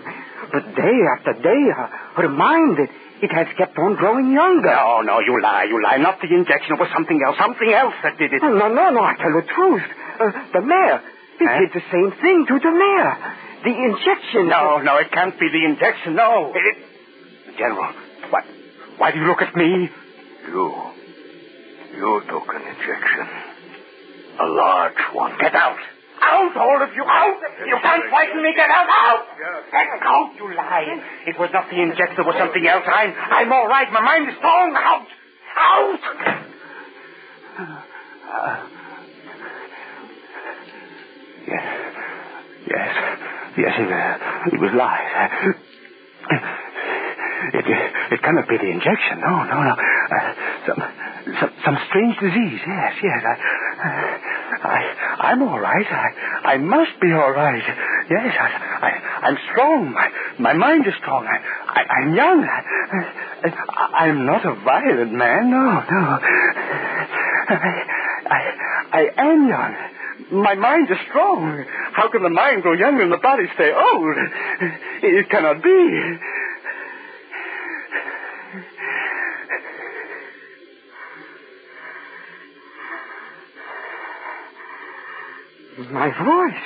But 0.52 0.76
day 0.76 0.98
after 1.18 1.34
day, 1.34 1.64
her, 1.76 1.88
her 2.22 2.30
mind, 2.30 2.78
it, 2.80 2.90
it 3.22 3.32
has 3.34 3.48
kept 3.58 3.78
on 3.78 3.96
growing 3.96 4.32
younger. 4.32 4.70
No, 4.72 5.02
no, 5.02 5.20
you 5.20 5.42
lie, 5.42 5.66
you 5.66 5.82
lie. 5.84 5.98
Not 5.98 6.22
the 6.22 6.30
injection. 6.34 6.76
It 6.76 6.80
was 6.80 6.90
something 6.94 7.20
else. 7.26 7.36
Something 7.40 7.74
else 7.74 7.96
that 8.04 8.18
did 8.18 8.32
it. 8.34 8.42
Oh, 8.44 8.54
no, 8.54 8.68
no, 8.70 8.90
no, 8.92 9.02
I 9.02 9.16
tell 9.18 9.34
the 9.34 9.42
truth. 9.48 9.84
Uh, 10.20 10.32
the 10.54 10.62
mayor, 10.62 11.02
it 11.40 11.46
Huh? 11.50 11.60
did 11.60 11.72
the 11.74 11.86
same 11.92 12.12
thing 12.22 12.46
to 12.48 12.60
the 12.60 12.72
mayor. 12.72 13.14
The 13.66 13.74
injection. 13.74 14.48
No, 14.48 14.78
no, 14.82 14.98
it 14.98 15.12
can't 15.12 15.38
be 15.40 15.50
the 15.50 15.66
injection. 15.66 16.16
No. 16.16 16.54
It... 16.56 16.78
General, 17.58 17.94
what? 18.30 18.44
Why 18.98 19.12
do 19.12 19.20
you 19.20 19.26
look 19.26 19.42
at 19.42 19.56
me? 19.56 19.90
You. 20.48 20.74
You 21.98 22.22
took 22.30 22.48
an 22.54 22.62
injection. 22.62 23.28
A 24.40 24.46
large 24.46 25.02
one. 25.14 25.34
Get 25.40 25.56
out. 25.56 25.78
Out, 26.22 26.58
all 26.58 26.82
of 26.82 26.90
you, 26.96 27.04
out! 27.04 27.38
You 27.66 27.78
can't 27.82 28.04
frighten 28.10 28.42
me, 28.42 28.54
get 28.56 28.70
out, 28.70 28.90
out! 28.90 29.26
Get 29.72 29.88
out, 30.02 30.32
you 30.38 30.56
lie! 30.56 31.00
It 31.28 31.38
was 31.40 31.50
not 31.54 31.70
the 31.70 31.82
injection, 31.82 32.20
it 32.20 32.26
was 32.26 32.36
something 32.38 32.66
else. 32.68 32.84
I'm, 32.88 33.14
I'm 33.14 33.52
all 33.54 33.68
right, 33.68 33.92
my 33.92 34.02
mind 34.02 34.30
is 34.30 34.36
strong, 34.38 34.76
out! 34.76 35.08
Out! 35.58 36.00
Uh, 38.28 38.68
yes. 41.48 41.64
Yes. 42.68 43.18
Yes, 43.58 43.74
it, 43.80 43.90
uh, 43.92 44.54
it 44.54 44.60
was 44.62 44.72
lies. 44.78 45.56
It, 47.54 47.66
it 48.12 48.22
cannot 48.22 48.48
be 48.48 48.58
the 48.58 48.70
injection. 48.70 49.20
No, 49.22 49.44
no, 49.46 49.64
no. 49.64 49.74
Uh, 49.74 50.34
some, 50.68 50.84
some, 51.40 51.52
some 51.66 51.78
strange 51.90 52.18
disease. 52.20 52.62
Yes, 52.68 52.94
yes. 53.02 53.24
I, 53.26 53.34
I, 54.64 55.28
I'm 55.32 55.42
all 55.44 55.60
right. 55.60 55.86
I, 55.86 56.54
I 56.54 56.58
must 56.58 57.00
be 57.02 57.12
all 57.12 57.32
right. 57.32 57.64
Yes, 58.10 58.36
I, 58.40 58.50
I, 58.88 58.92
I'm 59.28 59.38
strong. 59.52 59.92
My, 59.94 60.10
my 60.40 60.54
mind 60.54 60.88
is 60.88 60.94
strong. 61.02 61.26
I, 61.26 61.38
I, 61.68 61.84
I'm 61.84 62.16
young. 62.16 62.44
I, 62.44 62.62
I, 63.44 64.06
I'm 64.06 64.26
not 64.26 64.46
a 64.46 64.56
violent 64.64 65.12
man. 65.14 65.52
No, 65.52 65.64
no. 65.92 66.20
I, 67.50 67.84
I, 68.30 68.40
I 68.92 69.02
am 69.18 69.48
young. 69.48 69.76
My 70.32 70.56
mind 70.56 70.90
is 70.92 70.98
strong. 71.10 71.64
How 71.94 72.10
can 72.10 72.24
the 72.24 72.30
mind 72.30 72.64
grow 72.64 72.74
younger 72.74 73.04
and 73.04 73.12
the 73.12 73.18
body 73.18 73.44
stay 73.56 73.72
old? 73.72 74.18
It 75.04 75.30
cannot 75.30 75.62
be. 75.64 76.18
My 85.92 86.10
voice. 86.10 86.64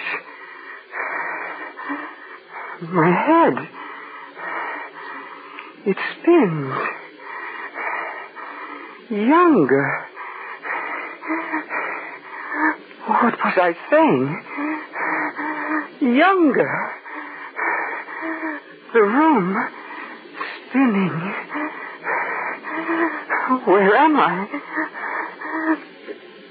My 2.89 3.11
head. 3.11 3.53
It 5.85 5.97
spins. 6.13 6.73
Younger. 9.11 10.07
What 13.05 13.33
was 13.43 13.57
I 13.57 13.75
saying? 13.91 14.43
Younger. 16.17 16.91
The 18.93 19.01
room 19.01 19.57
spinning. 20.69 21.33
Where 23.65 23.95
am 23.97 24.15
I? 24.15 24.47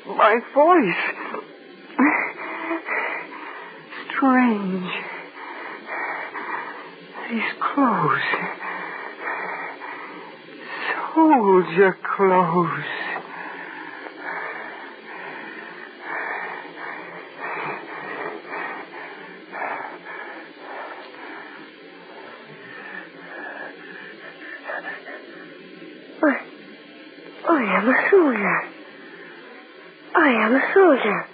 My 0.07 0.41
voice. 0.55 1.20
Strange. 4.21 4.85
These 7.31 7.53
clothes. 7.59 8.21
Soldier 11.15 11.97
clothes. 12.17 12.85
I, 26.23 26.43
I 27.49 27.63
am 27.79 27.89
a 27.89 28.11
soldier. 28.11 28.61
I 30.15 30.29
am 30.45 30.55
a 30.57 30.75
soldier. 30.75 31.27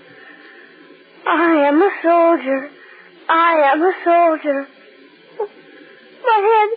I 1.26 1.66
am 1.66 1.82
a 1.82 1.90
soldier. 2.00 2.75
I 3.76 3.78
am 3.78 3.84
a 3.84 3.92
soldier. 4.04 4.68
My 6.24 6.66
head. 6.70 6.75